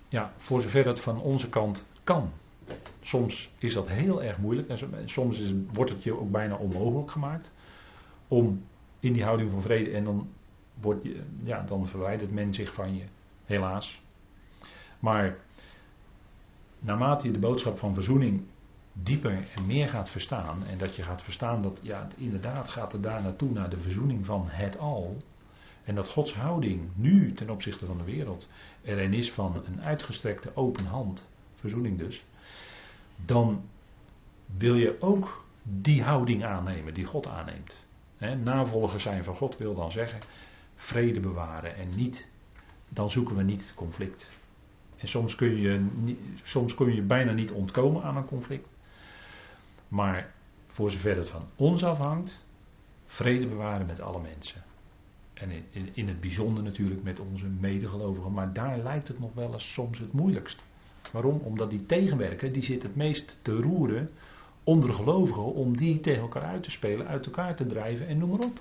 [0.08, 2.32] Ja, voor zover dat van onze kant kan.
[3.02, 7.10] Soms is dat heel erg moeilijk en soms is, wordt het je ook bijna onmogelijk
[7.10, 7.50] gemaakt
[8.28, 8.64] om
[9.00, 9.90] in die houding van vrede.
[9.90, 10.28] En dan,
[10.80, 13.04] wordt je, ja, dan verwijdert men zich van je,
[13.44, 14.02] helaas.
[14.98, 15.36] Maar
[16.78, 18.42] naarmate je de boodschap van verzoening
[18.92, 20.66] dieper en meer gaat verstaan.
[20.66, 24.26] En dat je gaat verstaan dat, ja, inderdaad gaat het daar naartoe naar de verzoening
[24.26, 25.16] van het al.
[25.84, 28.48] En dat Gods houding nu ten opzichte van de wereld
[28.82, 32.24] er een is van een uitgestrekte open hand, verzoening dus.
[33.24, 33.62] Dan
[34.56, 37.84] wil je ook die houding aannemen die God aanneemt
[38.24, 40.20] Hè, navolgers zijn van God wil dan zeggen
[40.76, 42.28] vrede bewaren en niet,
[42.88, 44.30] dan zoeken we niet conflict.
[44.96, 45.86] En soms kun je,
[46.42, 48.68] soms kun je bijna niet ontkomen aan een conflict.
[49.88, 50.32] Maar
[50.66, 52.44] voor zover het van ons afhangt,
[53.06, 54.64] vrede bewaren met alle mensen.
[55.34, 58.32] En in, in, het bijzonder natuurlijk met onze medegelovigen.
[58.32, 60.62] Maar daar lijkt het nog wel eens soms het moeilijkst.
[61.12, 61.38] Waarom?
[61.38, 64.10] Omdat die tegenwerker, die zit het meest te roeren
[64.64, 68.30] onder gelovigen om die tegen elkaar uit te spelen, uit elkaar te drijven en noem
[68.30, 68.60] maar op.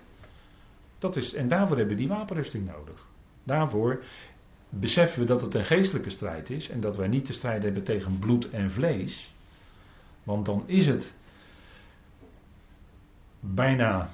[0.99, 3.05] Dat is, en daarvoor hebben we die wapenrusting nodig.
[3.43, 4.03] Daarvoor
[4.69, 7.83] beseffen we dat het een geestelijke strijd is en dat wij niet te strijden hebben
[7.83, 9.33] tegen bloed en vlees.
[10.23, 11.15] Want dan is het
[13.39, 14.11] bijna,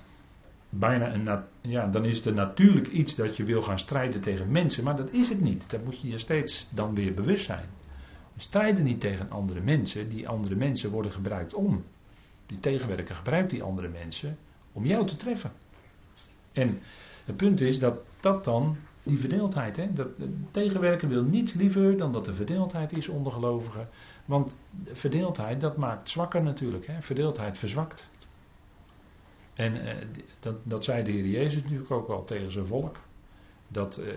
[0.69, 4.83] bijna een, ja, dan is het natuurlijk iets dat je wil gaan strijden tegen mensen,
[4.83, 5.69] maar dat is het niet.
[5.69, 7.65] Daar moet je je steeds dan weer bewust zijn.
[8.33, 11.83] We strijden niet tegen andere mensen, die andere mensen worden gebruikt om.
[12.45, 14.37] Die tegenwerker gebruikt die andere mensen
[14.71, 15.51] om jou te treffen.
[16.51, 16.79] En
[17.25, 20.07] het punt is dat dat dan, die verdeeldheid, hè, dat
[20.51, 23.87] tegenwerken wil niets liever dan dat er verdeeldheid is onder gelovigen.
[24.25, 24.57] Want
[24.91, 26.87] verdeeldheid, dat maakt zwakker natuurlijk.
[26.87, 27.01] Hè.
[27.01, 28.09] Verdeeldheid verzwakt.
[29.59, 30.07] En eh,
[30.39, 32.97] dat, dat zei de Heer Jezus natuurlijk ook al tegen zijn volk.
[33.67, 34.13] Dat eh,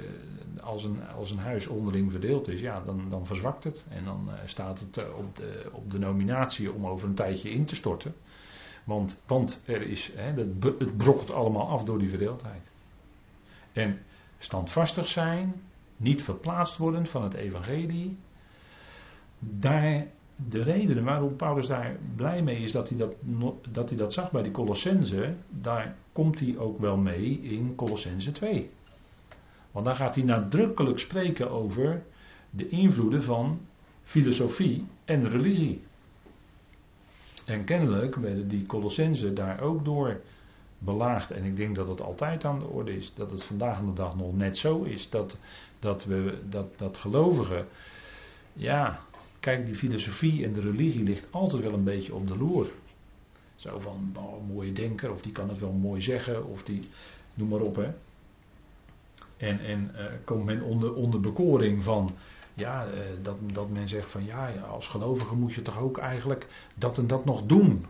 [0.63, 3.87] als, een, als een huis onderling verdeeld is, ja, dan, dan verzwakt het.
[3.89, 7.65] En dan eh, staat het op, de, op de nominatie om over een tijdje in
[7.65, 8.15] te storten.
[8.85, 12.71] Want, want er is, hè, het brokkelt allemaal af door die verdeeldheid.
[13.73, 13.99] En
[14.39, 15.63] standvastig zijn,
[15.97, 18.19] niet verplaatst worden van het evangelie.
[19.39, 20.07] Daar,
[20.49, 23.13] de reden waarom Paulus daar blij mee is dat hij dat,
[23.71, 28.33] dat, hij dat zag bij die Colossense, daar komt hij ook wel mee in Colossense
[28.33, 28.67] 2.
[29.71, 32.03] Want daar gaat hij nadrukkelijk spreken over
[32.51, 33.61] de invloeden van
[34.03, 35.83] filosofie en religie.
[37.47, 40.21] En kennelijk werden die Colossensen daar ook door
[40.79, 41.31] belaagd.
[41.31, 43.15] En ik denk dat het altijd aan de orde is.
[43.15, 45.11] Dat het vandaag aan de dag nog net zo is.
[45.11, 45.39] Dat,
[45.79, 47.67] dat, we, dat, dat gelovigen.
[48.53, 49.01] Ja,
[49.43, 52.71] kijk, die filosofie en de religie ligt altijd wel een beetje op de loer.
[53.57, 56.81] Zo van, oh, mooie denker, of die kan het wel mooi zeggen, of die,
[57.35, 57.91] noem maar op hè.
[59.37, 62.15] En, en uh, komt men onder, onder bekoring van,
[62.55, 66.47] ja, uh, dat, dat men zegt van ja, als gelovige moet je toch ook eigenlijk
[66.75, 67.87] dat en dat nog doen.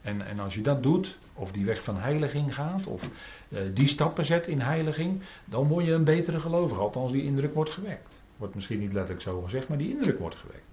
[0.00, 3.08] En, en als je dat doet, of die weg van heiliging gaat, of
[3.48, 6.80] uh, die stappen zet in heiliging, dan word je een betere gelovige.
[6.80, 8.19] Althans, die indruk wordt gewekt.
[8.40, 10.64] Wordt misschien niet letterlijk zo gezegd, maar die indruk wordt gewekt.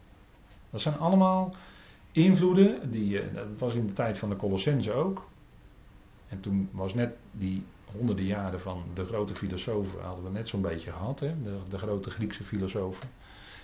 [0.69, 1.53] Dat zijn allemaal
[2.11, 5.27] invloeden, die, dat was in de tijd van de Colossense ook.
[6.27, 10.61] En toen was net die honderden jaren van de grote filosofen hadden we net zo'n
[10.61, 11.33] beetje gehad, hè?
[11.43, 13.09] De, de, grote Griekse filosofen.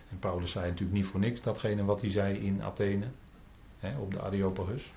[0.09, 3.05] En Paulus zei natuurlijk niet voor niks datgene wat hij zei in Athene,
[3.79, 4.93] hè, op de Areopagus.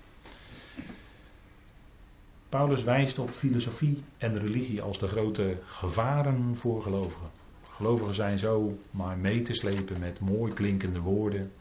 [2.49, 7.31] Paulus wijst op filosofie en religie als de grote gevaren voor gelovigen.
[7.77, 11.53] Gelovigen zijn zo maar mee te slepen met mooi klinkende woorden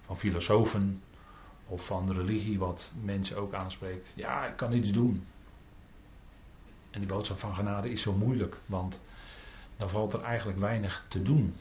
[0.00, 1.02] van filosofen
[1.66, 4.12] of van religie, wat mensen ook aanspreekt.
[4.14, 5.26] Ja, ik kan iets doen.
[6.90, 9.02] En die boodschap van genade is zo moeilijk, want
[9.76, 11.56] dan valt er eigenlijk weinig te doen.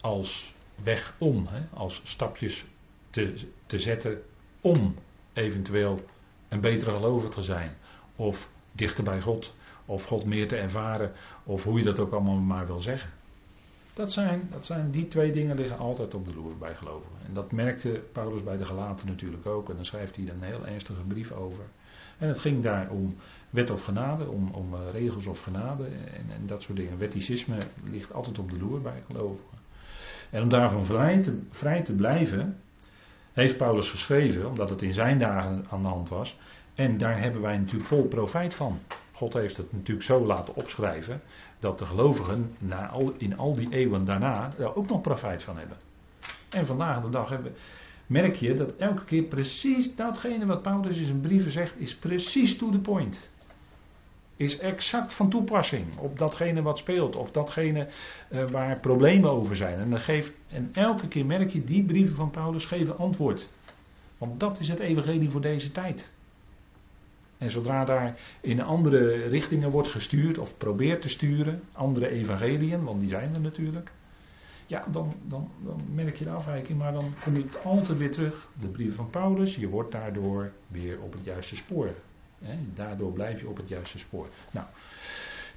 [0.00, 2.64] Als weg om, hè, als stapjes
[3.10, 4.22] te, te zetten
[4.60, 4.94] om
[5.32, 6.04] eventueel
[6.48, 7.76] een betere gelover te zijn.
[8.16, 9.54] Of dichter bij God,
[9.86, 11.12] of God meer te ervaren,
[11.44, 13.10] of hoe je dat ook allemaal maar wil zeggen.
[13.94, 17.10] Dat zijn, dat zijn, die twee dingen liggen altijd op de loer bij geloven.
[17.26, 19.68] En dat merkte Paulus bij de Galaten natuurlijk ook.
[19.68, 21.64] En dan schrijft hij een heel ernstige brief over.
[22.18, 23.16] En het ging daar om
[23.50, 26.98] wet of genade, om, om eh, regels of genade en, en, dat soort dingen.
[26.98, 29.58] Wetticisme ligt altijd op de loer bij gelovigen.
[30.30, 32.56] En om daarvan vrij te, vrij te blijven,
[33.32, 36.38] heeft Paulus geschreven, omdat het in zijn dagen aan de hand was.
[36.74, 38.78] En daar hebben wij natuurlijk vol profijt van.
[39.22, 41.20] God heeft het natuurlijk zo laten opschrijven
[41.58, 45.58] dat de gelovigen na al, in al die eeuwen daarna daar ook nog profijt van
[45.58, 45.76] hebben.
[46.50, 47.38] En vandaag de dag
[48.06, 52.58] merk je dat elke keer precies datgene wat Paulus in zijn brieven zegt, is precies
[52.58, 53.30] to the point.
[54.36, 57.88] Is exact van toepassing op datgene wat speelt, of datgene
[58.30, 59.78] uh, waar problemen over zijn.
[59.78, 63.48] En, geeft, en elke keer merk je, die brieven van Paulus geven antwoord.
[64.18, 66.12] Want dat is het evangelie voor deze tijd.
[67.42, 73.00] En zodra daar in andere richtingen wordt gestuurd of probeert te sturen, andere evangeliën, want
[73.00, 73.90] die zijn er natuurlijk,
[74.66, 75.50] ja, dan, dan,
[75.94, 78.48] merk je de afwijking, maar dan kom je altijd weer terug.
[78.60, 81.94] De brief van Paulus, je wordt daardoor weer op het juiste spoor.
[82.74, 84.28] Daardoor blijf je op het juiste spoor.
[84.50, 84.66] Nou,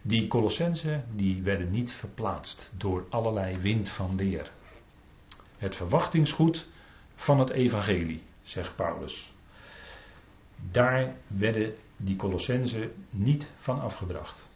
[0.02, 4.52] die Colossensen die werden niet verplaatst door allerlei wind van leer.
[5.58, 6.67] Het verwachtingsgoed
[7.15, 9.35] van het evangelie, zegt Paulus.
[10.72, 14.48] Daar werden die Colossenzen niet van afgebracht.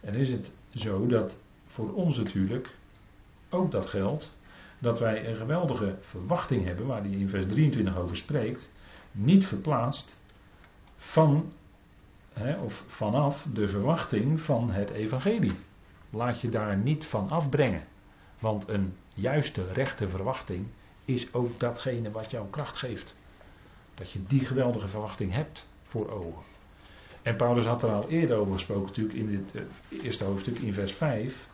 [0.00, 2.68] En is het zo dat voor ons natuurlijk
[3.48, 4.36] ook dat geldt,
[4.78, 8.72] dat wij een geweldige verwachting hebben, waar hij in vers 23 over spreekt,
[9.12, 10.16] niet verplaatst
[10.96, 11.52] van
[12.32, 15.56] hè, of vanaf de verwachting van het evangelie.
[16.10, 17.84] Laat je daar niet van afbrengen.
[18.38, 20.66] Want een juiste, rechte verwachting
[21.04, 23.16] is ook datgene wat jou kracht geeft.
[23.98, 26.42] Dat je die geweldige verwachting hebt voor ogen.
[27.22, 30.72] En Paulus had er al eerder over gesproken, natuurlijk in dit eh, eerste hoofdstuk in
[30.72, 31.48] vers 5.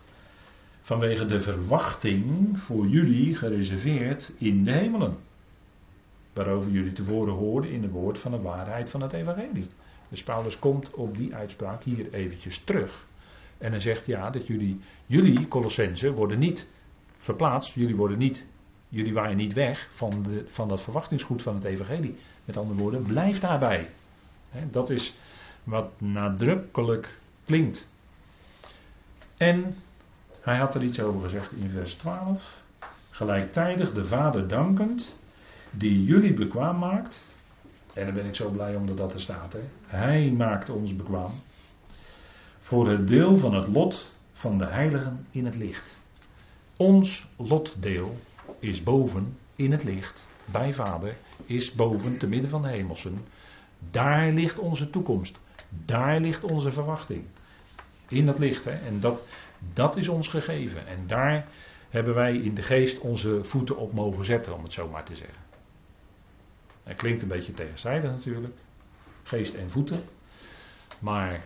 [0.81, 5.17] Vanwege de verwachting voor jullie gereserveerd in de hemelen.
[6.33, 9.67] Waarover jullie tevoren hoorden in het woord van de waarheid van het evangelie.
[10.09, 13.07] Dus Paulus komt op die uitspraak hier eventjes terug.
[13.57, 16.67] En hij zegt ja, dat jullie, jullie Colossense worden niet
[17.17, 17.73] verplaatst.
[17.73, 18.45] Jullie worden niet,
[18.89, 22.17] jullie waaien niet weg van, de, van dat verwachtingsgoed van het evangelie.
[22.45, 23.89] Met andere woorden, blijf daarbij.
[24.71, 25.13] dat is
[25.63, 27.87] wat nadrukkelijk klinkt.
[29.37, 29.75] En
[30.41, 32.63] hij had er iets over gezegd in vers 12.
[33.09, 35.15] Gelijktijdig de Vader dankend,
[35.71, 37.25] die jullie bekwaam maakt.
[37.93, 39.55] En dan ben ik zo blij omdat dat er staat.
[39.85, 41.31] Hij maakt ons bekwaam.
[42.59, 45.99] Voor het deel van het lot van de heiligen in het licht.
[46.77, 48.17] Ons lotdeel
[48.59, 50.27] is boven in het licht.
[50.45, 53.25] Bij Vader is boven te midden van de hemelsen.
[53.91, 55.39] Daar ligt onze toekomst.
[55.69, 57.23] Daar ligt onze verwachting.
[58.07, 58.65] In het licht.
[58.65, 58.71] Hè.
[58.71, 59.23] En dat,
[59.73, 60.87] dat is ons gegeven.
[60.87, 61.47] En daar
[61.89, 65.15] hebben wij in de geest onze voeten op mogen zetten, om het zo maar te
[65.15, 65.43] zeggen.
[66.83, 68.53] Het klinkt een beetje tegenstrijdig natuurlijk.
[69.23, 70.03] Geest en voeten.
[70.99, 71.45] Maar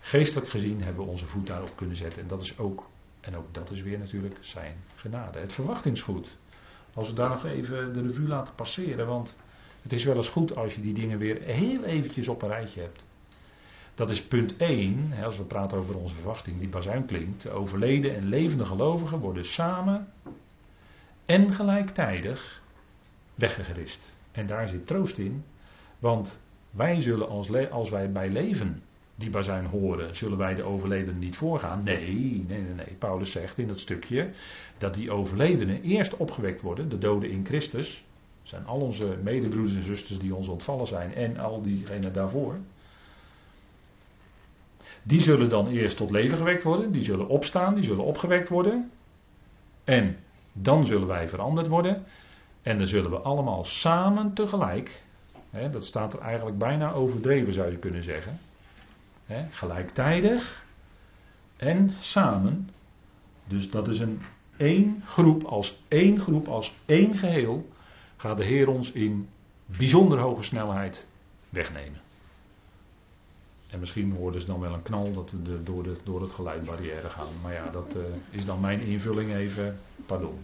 [0.00, 2.22] geestelijk gezien hebben we onze voet daarop kunnen zetten.
[2.22, 2.88] En dat is ook,
[3.20, 5.38] en ook dat is weer natuurlijk zijn genade.
[5.38, 6.36] Het verwachtingsgoed.
[6.94, 9.06] Als we daar nog even de revue laten passeren.
[9.06, 9.36] Want
[9.82, 12.80] het is wel eens goed als je die dingen weer heel eventjes op een rijtje
[12.80, 13.04] hebt.
[13.94, 17.50] Dat is punt 1, als we praten over onze verwachting, die bazuin klinkt.
[17.50, 20.12] Overleden en levende gelovigen worden samen
[21.24, 22.62] en gelijktijdig
[23.34, 24.12] weggegerist.
[24.32, 25.44] En daar zit troost in,
[25.98, 28.82] want wij zullen als, als wij bij leven
[29.20, 31.82] die bazuin horen, zullen wij de overledenen niet voorgaan?
[31.82, 32.96] Nee, nee, nee, nee.
[32.98, 34.30] Paulus zegt in dat stukje
[34.78, 38.04] dat die overledenen eerst opgewekt worden, de doden in Christus.
[38.42, 42.58] zijn al onze medebroeders en zusters die ons ontvallen zijn en al diegenen daarvoor.
[45.02, 48.90] Die zullen dan eerst tot leven gewekt worden, die zullen opstaan, die zullen opgewekt worden.
[49.84, 50.16] En
[50.52, 52.04] dan zullen wij veranderd worden.
[52.62, 55.02] En dan zullen we allemaal samen tegelijk,
[55.50, 58.38] hè, dat staat er eigenlijk bijna overdreven zou je kunnen zeggen,
[59.50, 60.66] gelijktijdig
[61.56, 62.70] en samen.
[63.46, 64.20] Dus dat is een
[64.56, 67.68] één groep, als één groep, als één geheel,
[68.16, 69.28] gaat de Heer ons in
[69.66, 71.06] bijzonder hoge snelheid
[71.48, 72.00] wegnemen.
[73.70, 77.08] En misschien hoorden ze dan wel een knal dat we door, de, door het geluidbarrière
[77.08, 77.40] gaan.
[77.42, 79.78] Maar ja, dat uh, is dan mijn invulling even.
[80.06, 80.38] Pardon.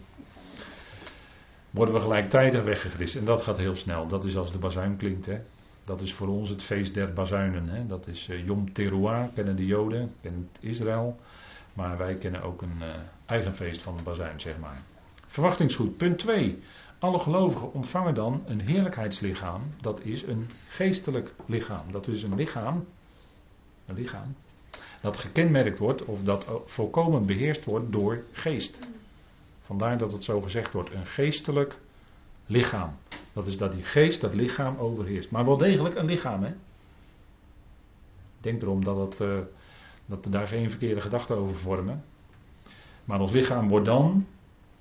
[1.69, 3.15] Worden we gelijktijdig weggegrist.
[3.15, 4.07] En dat gaat heel snel.
[4.07, 5.25] Dat is als de bazuin klinkt.
[5.25, 5.39] Hè.
[5.87, 7.69] Dat is voor ons het feest der bazuinen.
[7.69, 7.87] Hè.
[7.87, 11.19] Dat is uh, Yom Teruah, kennen de Joden, kennen Israël.
[11.73, 12.87] Maar wij kennen ook een uh,
[13.25, 14.81] eigen feest van de bazuin, zeg maar.
[15.27, 15.97] Verwachtingsgoed.
[15.97, 16.59] Punt 2.
[16.99, 19.61] Alle gelovigen ontvangen dan een heerlijkheidslichaam.
[19.81, 21.91] Dat is een geestelijk lichaam.
[21.91, 22.85] Dat is een lichaam
[23.87, 24.35] een lichaam,
[25.01, 28.79] dat gekenmerkt wordt of dat volkomen beheerst wordt door geest.
[29.61, 31.77] Vandaar dat het zo gezegd wordt, een geestelijk
[32.47, 32.89] lichaam.
[33.33, 35.31] Dat is dat die geest dat lichaam overheerst.
[35.31, 36.53] Maar wel degelijk een lichaam, hè?
[38.41, 39.39] Denk erom dat, uh,
[40.05, 42.03] dat we daar geen verkeerde gedachten over vormen.
[43.05, 44.27] Maar ons lichaam wordt dan,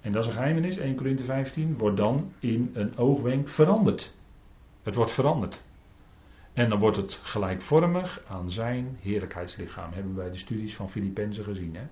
[0.00, 4.14] en dat is een geheimenis, 1 Corinthië 15, wordt dan in een oogwenk veranderd.
[4.82, 5.62] Het wordt veranderd.
[6.52, 9.92] En dan wordt het gelijkvormig aan zijn heerlijkheidslichaam.
[9.92, 11.76] Hebben wij de studies van Filippenzen gezien.
[11.76, 11.86] Hè?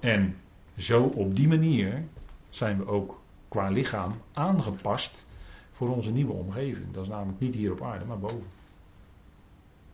[0.00, 0.36] En
[0.76, 2.04] zo op die manier
[2.48, 3.19] zijn we ook
[3.50, 5.26] qua lichaam aangepast
[5.72, 6.92] voor onze nieuwe omgeving.
[6.92, 8.46] Dat is namelijk niet hier op aarde, maar boven.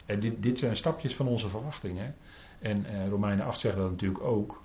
[0.07, 2.14] En dit, dit zijn stapjes van onze verwachtingen.
[2.59, 4.62] En eh, Romeinen 8 zegt dat natuurlijk ook.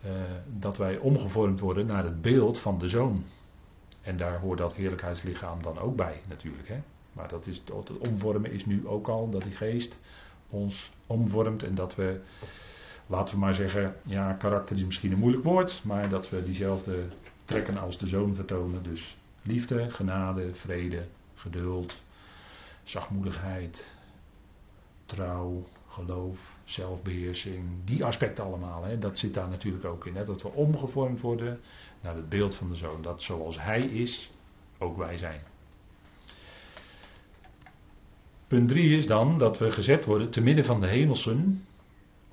[0.00, 0.10] Eh,
[0.58, 3.24] dat wij omgevormd worden naar het beeld van de zoon.
[4.02, 6.68] En daar hoort dat heerlijkheidslichaam dan ook bij natuurlijk.
[6.68, 6.80] Hè?
[7.12, 9.98] Maar dat is, het omvormen is nu ook al dat die geest
[10.50, 12.20] ons omvormt en dat we,
[13.06, 17.04] laten we maar zeggen, ja, karakter is misschien een moeilijk woord, maar dat we diezelfde
[17.48, 18.82] trekken als de zoon vertonen.
[18.82, 21.96] Dus liefde, genade, vrede, geduld,
[22.82, 23.86] zachtmoedigheid,
[25.06, 30.16] trouw, geloof, zelfbeheersing, die aspecten allemaal, hè, dat zit daar natuurlijk ook in.
[30.16, 31.60] Hè, dat we omgevormd worden
[32.00, 34.30] naar het beeld van de zoon, dat zoals hij is,
[34.78, 35.40] ook wij zijn.
[38.46, 41.66] Punt 3 is dan dat we gezet worden te midden van de hemelsen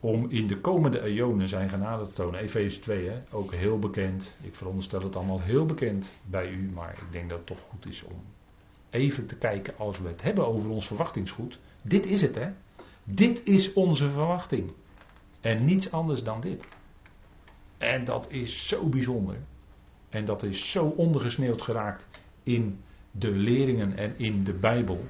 [0.06, 2.40] om in de komende eonen zijn genade te tonen.
[2.40, 3.22] Efeze 2, hè?
[3.32, 4.38] ook heel bekend.
[4.42, 7.86] Ik veronderstel het allemaal heel bekend bij u, maar ik denk dat het toch goed
[7.86, 8.24] is om
[8.90, 11.60] even te kijken als we het hebben over ons verwachtingsgoed.
[11.84, 12.50] Dit is het, hè?
[13.04, 14.72] Dit is onze verwachting.
[15.42, 16.68] En niets anders dan dit.
[17.78, 19.38] En dat is zo bijzonder.
[20.10, 22.08] En dat is zo ondergesneeuwd geraakt
[22.44, 22.80] in
[23.12, 25.06] de leringen en in de Bijbel.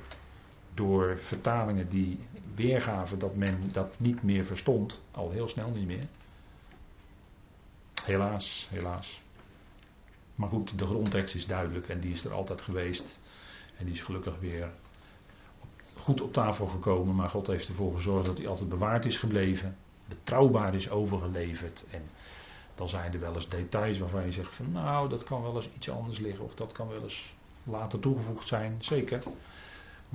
[0.76, 2.20] Door vertalingen die
[2.56, 5.02] weergaven dat men dat niet meer verstond.
[5.12, 6.08] Al heel snel niet meer.
[8.04, 9.22] Helaas, helaas.
[10.36, 13.20] Maar goed, de grondtekst is duidelijk en die is er altijd geweest.
[13.78, 14.72] En die is gelukkig weer
[15.98, 17.16] goed op tafel gekomen.
[17.16, 19.78] Maar God heeft ervoor gezorgd dat hij altijd bewaard is gebleven.
[20.06, 21.86] Betrouwbaar is overgeleverd.
[21.92, 22.02] En
[22.76, 25.70] dan zijn er wel eens details waarvan je zegt van nou, dat kan wel eens
[25.76, 26.46] iets anders liggen.
[26.46, 28.78] Of dat kan wel eens later toegevoegd zijn.
[28.80, 29.24] Zeker.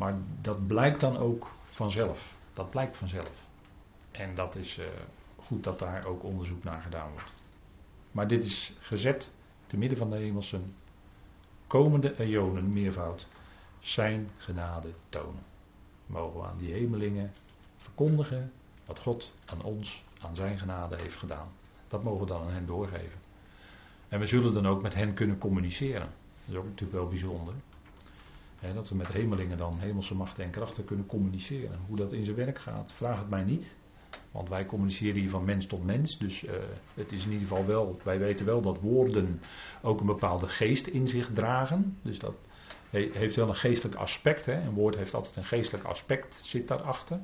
[0.00, 2.34] Maar dat blijkt dan ook vanzelf.
[2.52, 3.46] Dat blijkt vanzelf.
[4.10, 4.86] En dat is uh,
[5.36, 7.32] goed dat daar ook onderzoek naar gedaan wordt.
[8.10, 9.32] Maar dit is gezet
[9.66, 10.74] te midden van de hemelsen.
[11.66, 13.26] Komende eonen meervoud.
[13.80, 15.42] Zijn genade tonen.
[16.06, 17.32] Mogen we aan die hemelingen
[17.76, 18.52] verkondigen
[18.86, 21.48] wat God aan ons, aan zijn genade heeft gedaan.
[21.88, 23.20] Dat mogen we dan aan hen doorgeven.
[24.08, 26.08] En we zullen dan ook met hen kunnen communiceren.
[26.44, 27.54] Dat is ook natuurlijk wel bijzonder
[28.74, 31.78] dat we met hemelingen dan hemelse machten en krachten kunnen communiceren.
[31.86, 33.76] Hoe dat in zijn werk gaat, vraag het mij niet.
[34.30, 36.18] Want wij communiceren hier van mens tot mens.
[36.18, 36.52] Dus uh,
[36.94, 39.40] het is in ieder geval wel, wij weten wel dat woorden
[39.82, 41.98] ook een bepaalde geest in zich dragen.
[42.02, 42.34] Dus dat
[42.90, 44.46] heeft wel een geestelijk aspect.
[44.46, 44.60] Hè.
[44.60, 47.20] Een woord heeft altijd een geestelijk aspect, zit daarachter.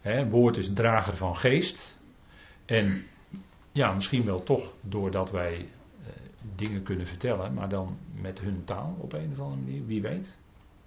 [0.00, 1.98] Hè, een woord is drager van geest.
[2.64, 3.04] En
[3.72, 6.06] ja, misschien wel toch doordat wij uh,
[6.54, 10.38] dingen kunnen vertellen, maar dan met hun taal op een of andere manier, wie weet.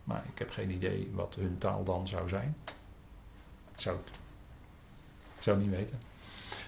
[0.07, 2.55] Maar ik heb geen idee wat hun taal dan zou zijn.
[3.71, 4.19] Ik zou het,
[5.37, 5.99] ik zou niet weten.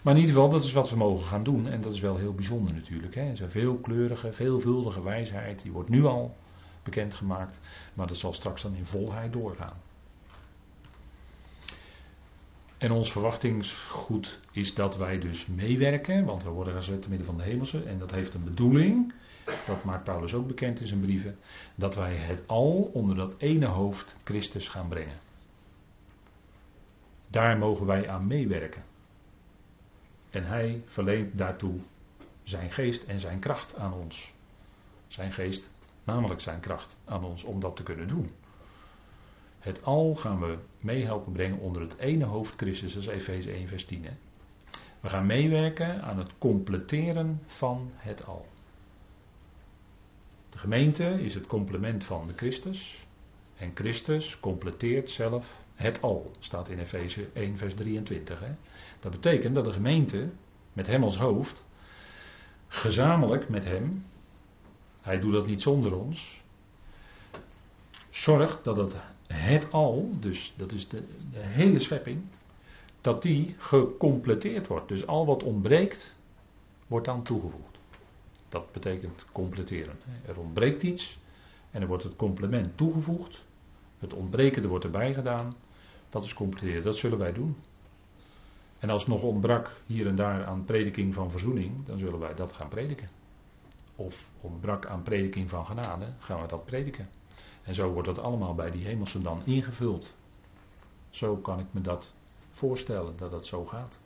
[0.02, 1.68] Maar in ieder geval, dat is wat we mogen gaan doen.
[1.68, 3.16] En dat is wel heel bijzonder natuurlijk.
[3.16, 3.22] Hè.
[3.22, 5.62] Een veelkleurige, veelvuldige wijsheid.
[5.62, 6.36] Die wordt nu al
[6.84, 7.60] bekendgemaakt.
[7.94, 9.78] Maar dat zal straks dan in volheid doorgaan.
[12.78, 16.26] En ons verwachtingsgoed is dat wij dus meewerken.
[16.26, 17.84] Want we worden gezet te midden van de hemelse.
[17.84, 19.14] En dat heeft een bedoeling
[19.66, 21.38] dat maakt Paulus ook bekend in zijn brieven,
[21.76, 25.18] dat wij het al onder dat ene hoofd Christus gaan brengen.
[27.28, 28.84] Daar mogen wij aan meewerken.
[30.30, 31.80] En hij verleent daartoe
[32.44, 34.34] zijn geest en zijn kracht aan ons.
[35.08, 35.72] Zijn geest,
[36.04, 38.30] namelijk zijn kracht aan ons om dat te kunnen doen.
[39.60, 43.68] Het al gaan we meehelpen brengen onder het ene hoofd Christus, dat is Efeze 1
[43.68, 44.06] vers 10.
[44.06, 44.12] Hè?
[45.00, 48.46] We gaan meewerken aan het completeren van het al.
[50.50, 53.08] De gemeente is het complement van de Christus.
[53.58, 58.40] En Christus completeert zelf het al, staat in Efeze 1, vers 23.
[58.40, 58.52] Hè.
[59.00, 60.30] Dat betekent dat de gemeente,
[60.74, 61.66] met hem als hoofd,
[62.68, 64.06] gezamenlijk met hem,
[65.02, 66.42] hij doet dat niet zonder ons,
[68.10, 68.96] zorgt dat het,
[69.28, 72.22] het al, dus dat is de, de hele schepping,
[73.02, 74.88] dat die gecompleteerd wordt.
[74.88, 76.16] Dus al wat ontbreekt,
[76.88, 77.79] wordt dan toegevoegd.
[78.50, 79.96] Dat betekent completeren.
[80.26, 81.20] Er ontbreekt iets
[81.72, 83.44] en er wordt het complement toegevoegd.
[84.00, 85.56] Het ontbrekende wordt erbij gedaan.
[86.10, 86.84] Dat is completeren.
[86.84, 87.56] Dat zullen wij doen.
[88.80, 92.52] En als nog ontbrak hier en daar aan prediking van verzoening, dan zullen wij dat
[92.52, 93.10] gaan prediken.
[93.96, 97.10] Of ontbrak aan prediking van genade, gaan we dat prediken.
[97.64, 100.16] En zo wordt dat allemaal bij die hemelse dan ingevuld.
[101.10, 102.14] Zo kan ik me dat
[102.50, 104.00] voorstellen, dat dat zo gaat.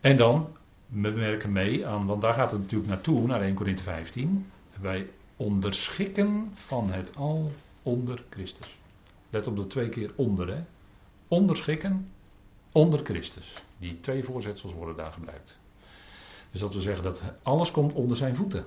[0.00, 0.56] En dan
[0.90, 4.46] we werken mee aan, want daar gaat het natuurlijk naartoe, naar 1 Korinthe 15.
[4.80, 8.78] Wij onderschikken van het al onder Christus.
[9.30, 10.62] Let op de twee keer onder, hè.
[11.28, 12.08] Onderschikken
[12.72, 13.62] onder Christus.
[13.78, 15.58] Die twee voorzetsels worden daar gebruikt.
[16.50, 18.64] Dus dat we zeggen dat alles komt onder zijn voeten.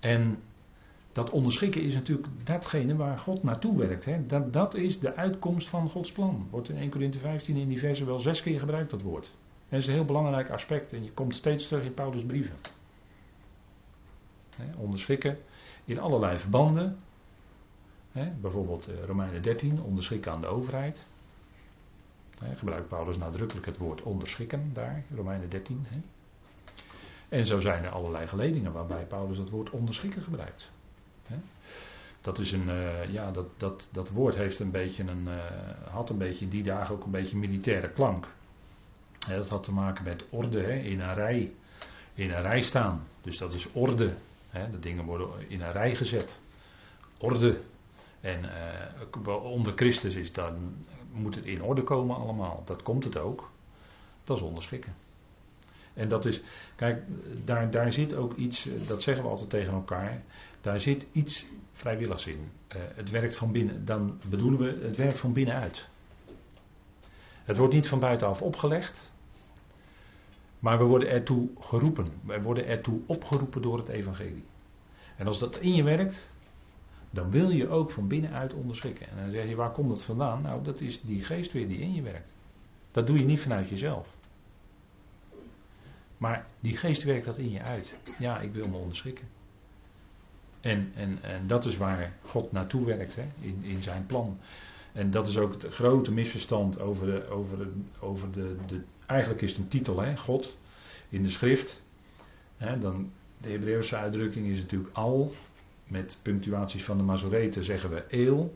[0.00, 0.38] En
[1.12, 4.04] dat onderschikken is natuurlijk datgene waar God naartoe werkt.
[4.04, 4.26] Hè.
[4.26, 6.48] Dat, dat is de uitkomst van Gods plan.
[6.50, 9.30] Wordt in 1 Korinthe 15 in die verse wel zes keer gebruikt, dat woord
[9.70, 12.56] dat is een heel belangrijk aspect en je komt steeds terug in Paulus' brieven.
[14.76, 15.38] onderschikken
[15.84, 16.98] in allerlei verbanden.
[18.40, 21.06] bijvoorbeeld eh, Romeinen 13, onderschikken aan de overheid.
[22.54, 25.86] gebruikt Paulus nadrukkelijk het woord onderschikken daar, Romeinen 13.
[27.28, 30.70] En zo zijn er allerlei geledingen waarbij Paulus het woord onderschikken gebruikt.
[32.20, 35.34] Dat is een, uh, ja, dat, dat, dat woord heeft een beetje een, uh,
[35.90, 38.26] had een beetje in die dagen ook een beetje militaire klank
[39.28, 41.52] dat had te maken met orde, hè, in een rij.
[42.14, 43.06] In een rij staan.
[43.20, 44.14] Dus dat is orde.
[44.48, 46.40] Hè, de dingen worden in een rij gezet.
[47.18, 47.60] Orde.
[48.20, 48.44] En
[49.26, 50.74] uh, onder Christus is dan,
[51.12, 52.62] moet het in orde komen allemaal.
[52.64, 53.50] Dat komt het ook.
[54.24, 54.94] Dat is onderschikken.
[55.94, 56.40] En dat is,
[56.76, 57.02] kijk,
[57.44, 60.22] daar, daar zit ook iets, dat zeggen we altijd tegen elkaar.
[60.60, 62.50] Daar zit iets vrijwilligs in.
[62.76, 65.88] Uh, het werkt van binnen, dan bedoelen we, het werkt van binnenuit.
[67.50, 69.12] Het wordt niet van buitenaf opgelegd.
[70.58, 72.08] Maar we worden ertoe geroepen.
[72.24, 74.44] We worden ertoe opgeroepen door het evangelie.
[75.16, 76.30] En als dat in je werkt,
[77.10, 79.08] dan wil je ook van binnenuit onderschikken.
[79.08, 80.42] En dan zeg je, waar komt dat vandaan?
[80.42, 82.32] Nou, dat is die geest weer die in je werkt.
[82.90, 84.16] Dat doe je niet vanuit jezelf.
[86.18, 87.96] Maar die geest werkt dat in je uit.
[88.18, 89.28] Ja, ik wil me onderschikken.
[90.60, 94.38] En, en, en dat is waar God naartoe werkt, hè, in, in zijn plan.
[94.92, 97.28] En dat is ook het grote misverstand over de.
[97.28, 97.70] Over de,
[98.00, 100.56] over de, de eigenlijk is het een titel, hè, God,
[101.08, 101.82] in de schrift.
[102.56, 105.32] Hè, dan, de Hebreeuwse uitdrukking is natuurlijk al.
[105.84, 108.52] Met punctuaties van de Mazoreten zeggen we eel.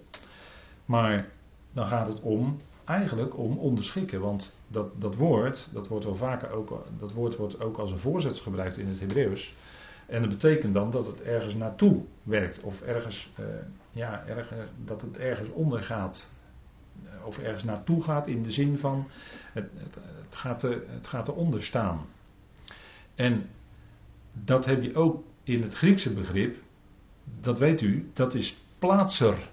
[0.85, 1.29] Maar
[1.73, 4.21] dan gaat het om, eigenlijk om onderschikken.
[4.21, 7.99] Want dat, dat woord, dat wordt wel vaker ook, dat woord wordt ook als een
[7.99, 9.55] voorzet gebruikt in het Hebreeuws.
[10.07, 12.61] En dat betekent dan dat het ergens naartoe werkt.
[12.61, 13.47] Of ergens, uh,
[13.91, 16.39] ja, ergens, dat het ergens ondergaat.
[17.05, 19.07] Eh, of ergens naartoe gaat in de zin van
[19.53, 19.95] het, het,
[20.25, 22.07] het, gaat, er, het gaat eronder staan.
[23.15, 23.49] En
[24.33, 26.57] dat heb je ook in het Griekse begrip.
[27.41, 29.49] Dat weet u, dat is plaatser.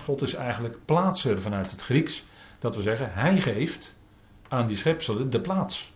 [0.00, 2.24] God is eigenlijk plaatser vanuit het Grieks.
[2.58, 3.98] Dat wil zeggen, hij geeft
[4.48, 5.92] aan die schepselen de plaats.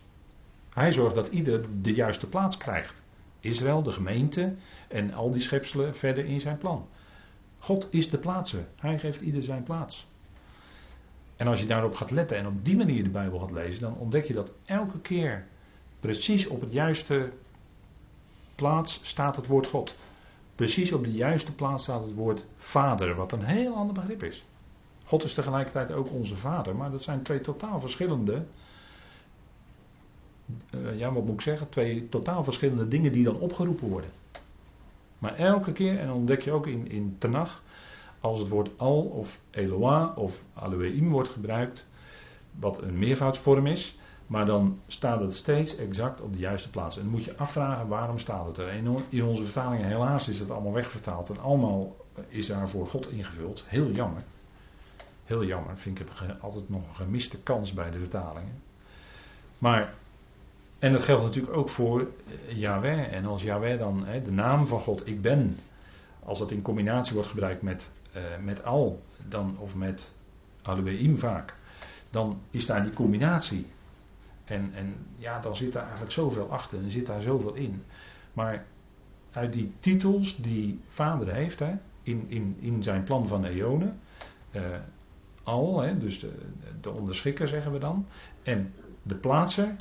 [0.73, 3.00] Hij zorgt dat ieder de juiste plaats krijgt.
[3.41, 4.55] Israël, de gemeente
[4.87, 6.87] en al die schepselen verder in zijn plan.
[7.59, 8.67] God is de plaatser.
[8.75, 10.07] Hij geeft ieder zijn plaats.
[11.35, 13.95] En als je daarop gaat letten en op die manier de Bijbel gaat lezen, dan
[13.95, 15.47] ontdek je dat elke keer
[15.99, 17.31] precies op het juiste
[18.55, 19.95] plaats staat het woord God.
[20.55, 24.43] Precies op de juiste plaats staat het woord Vader, wat een heel ander begrip is.
[25.05, 28.45] God is tegelijkertijd ook onze Vader, maar dat zijn twee totaal verschillende
[30.75, 34.09] uh, ja, wat moet ik zeggen, twee totaal verschillende dingen die dan opgeroepen worden.
[35.19, 37.61] Maar elke keer, en ontdek je ook in, in Tenach,
[38.19, 41.87] als het woord al of Eloah of Aloeim wordt gebruikt,
[42.59, 46.95] wat een meervoudsvorm is, maar dan staat het steeds exact op de juiste plaats.
[46.95, 48.73] En dan moet je afvragen waarom staat het er.
[49.09, 51.95] in onze vertalingen helaas is het allemaal wegvertaald en allemaal
[52.27, 53.63] is daar voor God ingevuld.
[53.67, 54.23] Heel jammer.
[55.25, 56.07] Heel jammer, vind ik
[56.41, 58.61] altijd nog een gemiste kans bij de vertalingen.
[59.57, 59.93] Maar
[60.81, 63.13] en dat geldt natuurlijk ook voor eh, Yahweh.
[63.13, 65.57] En als Yahweh dan hè, de naam van God, ik ben,
[66.23, 70.13] als dat in combinatie wordt gebruikt met, uh, met al, dan, of met
[70.61, 71.53] Alueim vaak,
[72.11, 73.67] dan is daar die combinatie.
[74.45, 77.83] En, en ja, dan zit daar eigenlijk zoveel achter en zit daar zoveel in.
[78.33, 78.65] Maar
[79.31, 81.73] uit die titels die vader heeft, hè,
[82.03, 83.99] in, in, in zijn plan van eonen,
[84.51, 84.61] uh,
[85.43, 86.31] al, hè, dus de,
[86.81, 88.05] de onderschikker zeggen we dan,
[88.43, 88.73] en
[89.03, 89.75] de plaatser,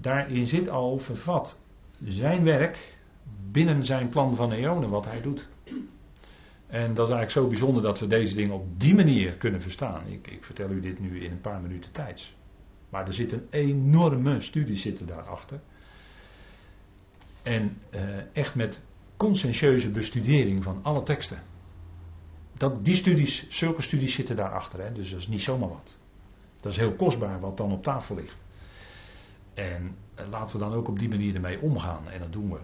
[0.00, 1.60] daarin zit al vervat
[2.04, 2.98] zijn werk
[3.50, 5.48] binnen zijn plan van eonen, wat hij doet.
[6.66, 10.06] En dat is eigenlijk zo bijzonder dat we deze dingen op die manier kunnen verstaan.
[10.06, 12.36] Ik, ik vertel u dit nu in een paar minuten tijds.
[12.88, 15.60] Maar er zit een enorme studie zitten daarachter.
[17.42, 18.00] En eh,
[18.32, 18.80] echt met
[19.16, 21.42] conscientieuze bestudering van alle teksten.
[22.52, 24.80] Dat, die studies, zulke studies zitten daarachter.
[24.80, 24.92] Hè?
[24.92, 25.98] Dus dat is niet zomaar wat.
[26.60, 28.36] Dat is heel kostbaar wat dan op tafel ligt.
[29.54, 32.10] En eh, laten we dan ook op die manier ermee omgaan.
[32.10, 32.58] En dat doen we.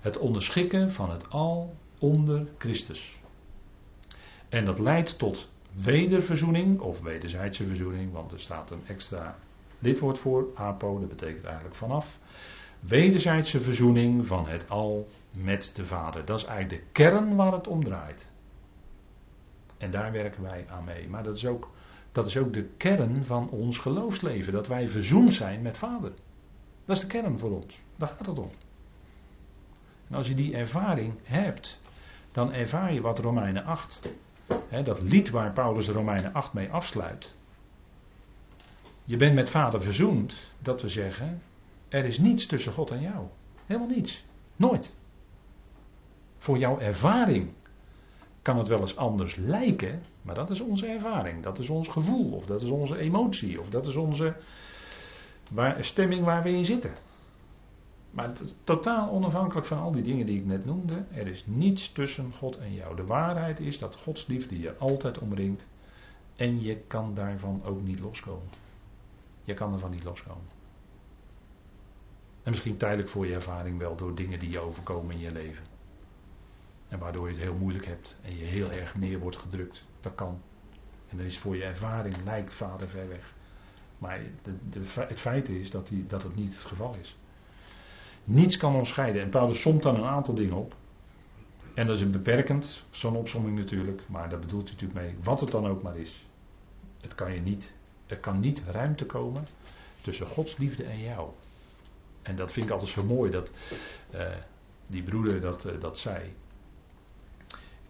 [0.00, 3.20] Het onderschikken van het al onder Christus.
[4.48, 9.36] En dat leidt tot wederverzoening of wederzijdse verzoening, want er staat een extra
[9.78, 12.18] lidwoord voor, apo, dat betekent eigenlijk vanaf.
[12.80, 16.24] Wederzijdse verzoening van het al met de Vader.
[16.24, 18.28] Dat is eigenlijk de kern waar het om draait.
[19.78, 21.08] En daar werken wij aan mee.
[21.08, 21.70] Maar dat is ook
[22.12, 24.52] dat is ook de kern van ons geloofsleven.
[24.52, 26.12] Dat wij verzoend zijn met Vader.
[26.84, 27.80] Dat is de kern voor ons.
[27.96, 28.50] Daar gaat het om.
[30.08, 31.80] En als je die ervaring hebt,
[32.32, 34.12] dan ervaar je wat Romeinen 8,
[34.68, 37.34] hè, dat lied waar Paulus Romeinen 8 mee afsluit.
[39.04, 41.42] Je bent met Vader verzoend, dat we zeggen,
[41.88, 43.26] er is niets tussen God en jou.
[43.66, 44.24] Helemaal niets.
[44.56, 44.94] Nooit.
[46.38, 47.52] Voor jouw ervaring
[48.42, 52.32] kan het wel eens anders lijken, maar dat is onze ervaring, dat is ons gevoel,
[52.32, 54.36] of dat is onze emotie, of dat is onze
[55.50, 56.92] waar, stemming waar we in zitten.
[58.10, 58.32] Maar
[58.64, 61.04] totaal onafhankelijk van al die dingen die ik net noemde.
[61.14, 62.96] Er is niets tussen God en jou.
[62.96, 65.66] De waarheid is dat Gods liefde je altijd omringt.
[66.36, 68.48] En je kan daarvan ook niet loskomen.
[69.42, 70.44] Je kan ervan niet loskomen.
[72.42, 75.64] En misschien tijdelijk voor je ervaring wel door dingen die je overkomen in je leven.
[76.90, 79.84] En waardoor je het heel moeilijk hebt en je heel erg neer wordt gedrukt.
[80.00, 80.40] Dat kan.
[81.08, 83.34] En dan is voor je ervaring lijkt vader ver weg.
[83.98, 87.16] Maar de, de, het feit is dat, die, dat het niet het geval is.
[88.24, 89.22] Niets kan ons scheiden.
[89.22, 90.74] En Paulus somt dan een aantal dingen op.
[91.74, 94.02] En dat is een beperkend, zo'n opsomming natuurlijk.
[94.06, 95.16] Maar daar bedoelt hij natuurlijk mee.
[95.22, 96.26] Wat het dan ook maar is.
[97.00, 97.76] Het kan je niet,
[98.06, 99.46] er kan niet ruimte komen
[100.00, 101.30] tussen Gods liefde en jou.
[102.22, 103.50] En dat vind ik altijd zo mooi dat
[104.14, 104.26] uh,
[104.86, 106.32] die broeder dat, uh, dat zei.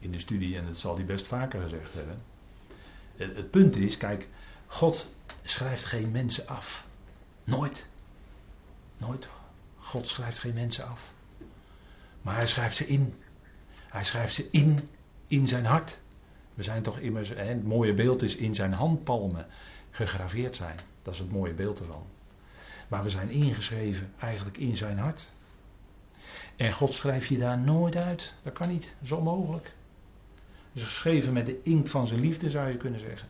[0.00, 2.18] In de studie, en dat zal hij best vaker gezegd hebben.
[3.16, 4.28] Het, het punt is, kijk,
[4.66, 5.08] God
[5.42, 6.86] schrijft geen mensen af.
[7.44, 7.88] Nooit.
[8.96, 9.28] Nooit.
[9.78, 11.12] God schrijft geen mensen af.
[12.22, 13.14] Maar hij schrijft ze in.
[13.88, 14.88] Hij schrijft ze in,
[15.28, 16.00] in zijn hart.
[16.54, 19.46] We zijn toch immers, hè, het mooie beeld is in zijn handpalmen
[19.90, 20.78] gegraveerd zijn.
[21.02, 22.06] Dat is het mooie beeld ervan.
[22.88, 25.32] Maar we zijn ingeschreven eigenlijk in zijn hart.
[26.56, 28.34] En God schrijft je daar nooit uit.
[28.42, 28.82] Dat kan niet.
[28.82, 29.72] Dat is onmogelijk.
[30.74, 33.28] Geschreven met de inkt van zijn liefde, zou je kunnen zeggen.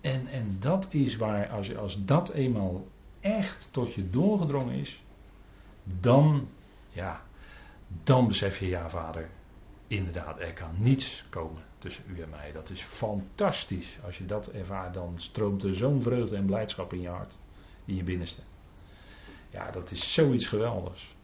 [0.00, 2.86] En, en dat is waar, als, als dat eenmaal
[3.20, 5.02] echt tot je doorgedrongen is,
[5.84, 6.48] dan,
[6.90, 7.22] ja,
[8.02, 9.28] dan besef je, ja vader,
[9.86, 12.52] inderdaad, er kan niets komen tussen u en mij.
[12.52, 13.98] Dat is fantastisch.
[14.04, 17.38] Als je dat ervaart, dan stroomt er zo'n vreugde en blijdschap in je hart,
[17.84, 18.42] in je binnenste.
[19.50, 21.14] Ja, dat is zoiets geweldigs.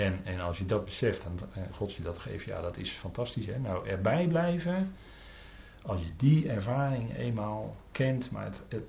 [0.00, 1.38] En, en als je dat beseft en
[1.72, 3.46] God je dat geeft, ja, dat is fantastisch.
[3.46, 3.58] Hè?
[3.58, 4.92] Nou, erbij blijven,
[5.82, 8.82] als je die ervaring eenmaal kent, maar het,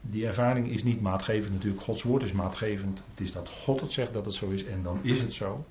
[0.00, 1.82] die ervaring is niet maatgevend natuurlijk.
[1.82, 3.02] Gods woord is maatgevend.
[3.10, 5.64] Het is dat God het zegt dat het zo is en dan is het zo.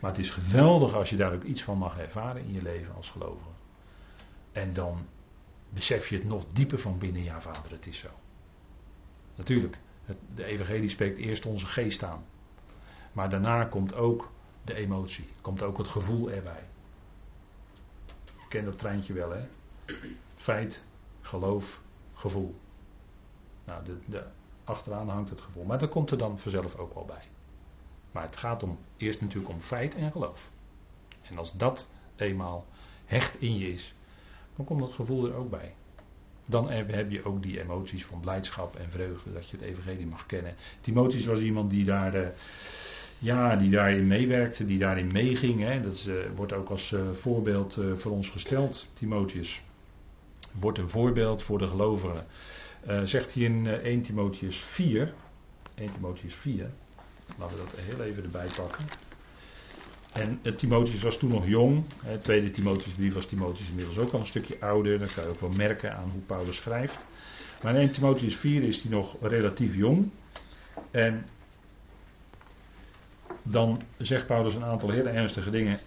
[0.00, 2.94] Maar het is geweldig als je daar ook iets van mag ervaren in je leven
[2.94, 3.48] als gelovige.
[4.52, 5.06] En dan
[5.68, 8.08] besef je het nog dieper van binnen, ja vader, het is zo.
[9.34, 12.24] Natuurlijk, het, de evangelie spreekt eerst onze geest aan.
[13.14, 14.30] Maar daarna komt ook
[14.64, 16.62] de emotie, komt ook het gevoel erbij.
[18.24, 19.46] Je kent dat treintje wel, hè?
[20.34, 20.84] Feit,
[21.20, 21.82] geloof,
[22.14, 22.54] gevoel.
[23.64, 24.24] Nou, de, de,
[24.64, 25.64] achteraan hangt het gevoel.
[25.64, 27.24] Maar dat komt er dan vanzelf ook wel bij.
[28.12, 30.50] Maar het gaat om, eerst natuurlijk om feit en geloof.
[31.22, 32.66] En als dat eenmaal
[33.04, 33.94] hecht in je is,
[34.56, 35.74] dan komt dat gevoel er ook bij.
[36.46, 40.26] Dan heb je ook die emoties van blijdschap en vreugde dat je het evangelie mag
[40.26, 40.54] kennen.
[40.80, 42.28] Timotheus was iemand die daar, uh,
[43.18, 45.60] ja, die daarin meewerkte, die daarin meeging.
[45.60, 45.80] Hè.
[45.80, 49.62] Dat uh, wordt ook als uh, voorbeeld voor ons gesteld, Timotheus.
[50.60, 52.26] Wordt een voorbeeld voor de gelovigen.
[53.04, 55.14] zegt hij in 1 Timotheus 4,
[55.74, 56.70] 1 Timotheus 4,
[57.38, 58.84] Laten we dat heel even erbij pakken.
[60.12, 61.84] En Timotheus was toen nog jong.
[62.04, 64.98] Hè, tweede Timotheus brief was Timotheus inmiddels ook al een stukje ouder.
[64.98, 67.04] Dat kan je ook wel merken aan hoe Paulus schrijft.
[67.62, 70.10] Maar in 1 Timotheus 4 is hij nog relatief jong.
[70.90, 71.26] En
[73.46, 75.78] dan zegt Paulus een aantal hele ernstige dingen.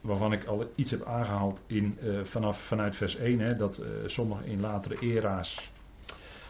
[0.00, 3.40] Waarvan ik al iets heb aangehaald in, uh, vanaf, vanuit vers 1.
[3.40, 5.70] Hè, dat uh, sommigen in latere era's.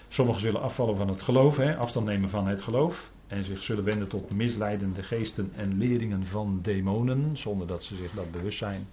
[0.08, 1.56] Sommigen zullen afvallen van het geloof.
[1.56, 6.26] Hè, afstand nemen van het geloof en zich zullen wenden tot misleidende geesten en leringen
[6.26, 8.88] van demonen, zonder dat ze zich dat bewust zijn.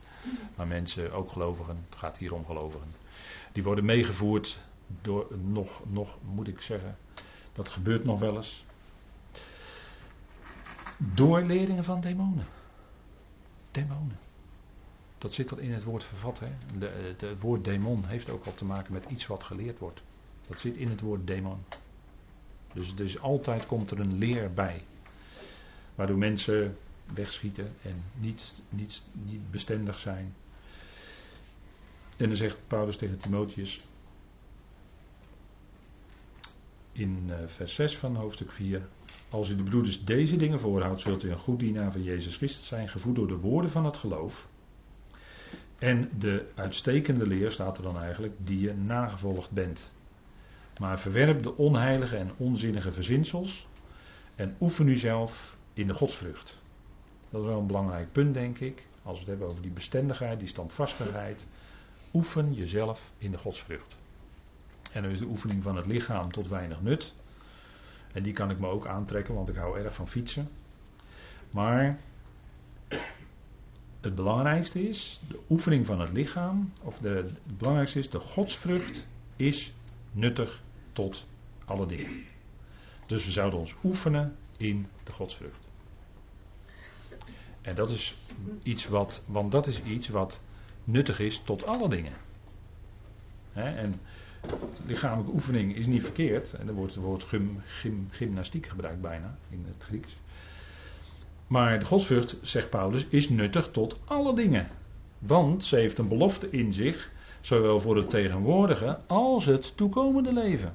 [0.56, 2.88] Maar mensen, ook gelovigen, het gaat hier om gelovigen,
[3.52, 4.60] die worden meegevoerd
[5.02, 6.98] door nog, nog moet ik zeggen,
[7.54, 8.66] dat gebeurt nog wel eens,
[11.14, 12.46] door leringen van demonen.
[13.72, 14.18] Demonen.
[15.18, 16.40] Dat zit al in het woord vervat.
[16.40, 16.48] Hè?
[16.86, 20.02] het woord demon heeft ook al te maken met iets wat geleerd wordt.
[20.48, 21.58] Dat zit in het woord demon.
[22.74, 24.84] Dus, dus altijd komt er een leer bij.
[25.96, 26.78] Waardoor mensen
[27.14, 30.36] wegschieten en niet, niet, niet bestendig zijn.
[32.18, 33.82] En dan zegt Paulus tegen Timotheus
[36.92, 38.88] in uh, vers 6 van hoofdstuk 4.
[39.32, 42.68] Als u de broeders deze dingen voorhoudt, zult u een goed dienaar van Jezus Christus
[42.68, 44.50] zijn, gevoed door de woorden van het geloof.
[45.78, 49.94] En de uitstekende leer staat er dan eigenlijk, die je nagevolgd bent.
[50.80, 53.68] Maar verwerp de onheilige en onzinnige verzinsels
[54.36, 56.62] en oefen u zelf in de godsvrucht.
[57.30, 58.88] Dat is wel een belangrijk punt, denk ik.
[59.04, 61.48] Als we het hebben over die bestendigheid, die standvastigheid.
[62.14, 63.98] Oefen jezelf in de godsvrucht.
[64.92, 67.14] En dan is de oefening van het lichaam tot weinig nut.
[68.14, 70.50] En die kan ik me ook aantrekken, want ik hou erg van fietsen.
[71.52, 72.00] Maar
[74.02, 79.08] het belangrijkste is, de oefening van het lichaam, of de, het belangrijkste is, de godsvrucht
[79.36, 79.74] is
[80.12, 80.62] nuttig
[80.94, 81.26] tot
[81.66, 82.24] alle dingen.
[83.06, 85.70] Dus we zouden ons oefenen in de godsvrucht.
[87.62, 88.16] En dat is
[88.64, 90.42] iets wat, want dat is iets wat
[90.84, 92.14] nuttig is tot alle dingen.
[93.54, 94.02] en
[94.86, 96.54] lichamelijke oefening is niet verkeerd.
[96.54, 100.16] En er wordt het woord gym, gym, gymnastiek gebruikt bijna in het Grieks.
[101.48, 104.68] Maar de godsvrucht, zegt Paulus, is nuttig tot alle dingen.
[105.20, 107.12] Want ze heeft een belofte in zich,
[107.42, 110.74] zowel voor het tegenwoordige als het toekomende leven.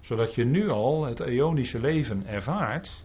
[0.00, 3.04] Zodat je nu al het eonische leven ervaart.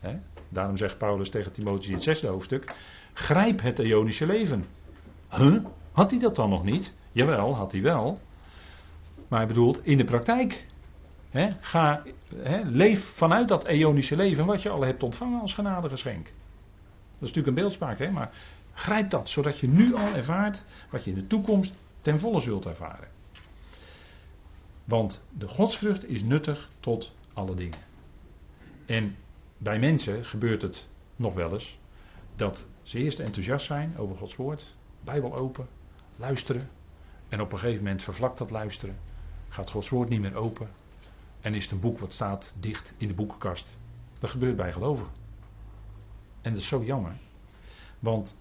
[0.00, 0.18] Hè?
[0.48, 2.74] Daarom zegt Paulus tegen Timotheus in het zesde hoofdstuk:
[3.12, 4.64] Grijp het eonische leven.
[5.30, 5.64] Huh?
[5.92, 6.94] Had hij dat dan nog niet?
[7.12, 8.18] Jawel, had hij wel.
[9.28, 10.66] Maar hij bedoelt in de praktijk.
[11.60, 12.02] Ga,
[12.64, 16.24] leef vanuit dat eonische leven wat je al hebt ontvangen als genadegeschenk.
[16.24, 18.30] Dat is natuurlijk een beeldspraak, maar
[18.72, 22.66] grijp dat, zodat je nu al ervaart wat je in de toekomst ten volle zult
[22.66, 23.08] ervaren.
[24.84, 27.78] Want de godsvrucht is nuttig tot alle dingen.
[28.86, 29.16] En
[29.58, 31.78] bij mensen gebeurt het nog wel eens
[32.36, 35.68] dat ze eerst enthousiast zijn over Gods woord, Bijbel open,
[36.16, 36.70] luisteren.
[37.28, 38.96] En op een gegeven moment vervlakt dat luisteren.
[39.58, 40.68] Gaat Gods woord niet meer open.
[41.40, 43.76] En is het een boek wat staat dicht in de boekenkast.
[44.18, 45.12] Dat gebeurt bij gelovigen.
[46.40, 47.16] En dat is zo jammer.
[47.98, 48.40] Want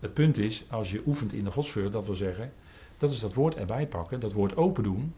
[0.00, 2.52] het punt is, als je oefent in de godsveur, dat wil zeggen,
[2.98, 5.14] dat is dat woord erbij pakken, dat woord open doen.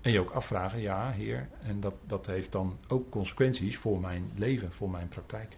[0.00, 4.30] En je ook afvragen, ja heer, en dat, dat heeft dan ook consequenties voor mijn
[4.34, 5.56] leven, voor mijn praktijk.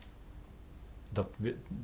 [1.08, 1.28] Dat,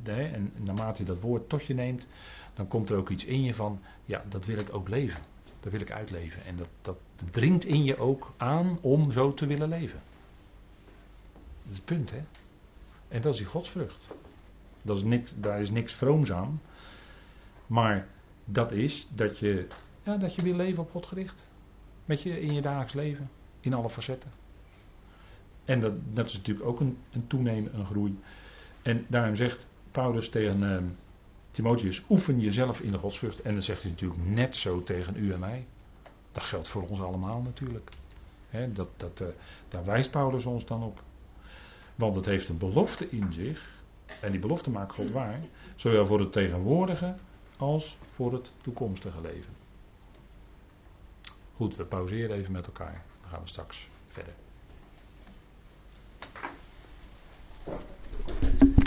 [0.05, 2.07] en naarmate je dat woord tot je neemt,
[2.55, 5.21] dan komt er ook iets in je van, ja, dat wil ik ook leven.
[5.71, 6.45] Wil ik uitleven.
[6.45, 6.99] En dat, dat
[7.31, 10.01] dringt in je ook aan om zo te willen leven.
[11.63, 12.23] Dat is het punt, hè?
[13.09, 14.01] En dat is die godsvrucht.
[14.83, 16.61] Dat is niks, daar is niks vrooms aan.
[17.67, 18.07] Maar
[18.45, 19.67] dat is dat je,
[20.03, 21.49] ja, dat je wil leven op God gericht.
[22.05, 23.31] Met je in je dagelijks leven.
[23.61, 24.31] In alle facetten.
[25.65, 28.19] En dat, dat is natuurlijk ook een, een toenemen, een groei.
[28.83, 30.79] En daarom zegt Paulus tegen uh,
[31.51, 33.41] Timotheus, oefen jezelf in de godsvrucht.
[33.41, 35.67] En dan zegt hij natuurlijk net zo tegen u en mij.
[36.33, 37.91] Dat geldt voor ons allemaal natuurlijk.
[38.49, 39.27] He, dat, dat, eh,
[39.69, 41.03] daar wijst Paulus ons dan op.
[41.95, 43.69] Want het heeft een belofte in zich.
[44.21, 45.41] En die belofte maakt God waar.
[45.77, 47.15] Zowel voor het tegenwoordige
[47.57, 49.53] als voor het toekomstige leven.
[51.57, 53.05] Goed, we pauzeren even met elkaar.
[53.21, 54.33] Dan gaan we straks verder.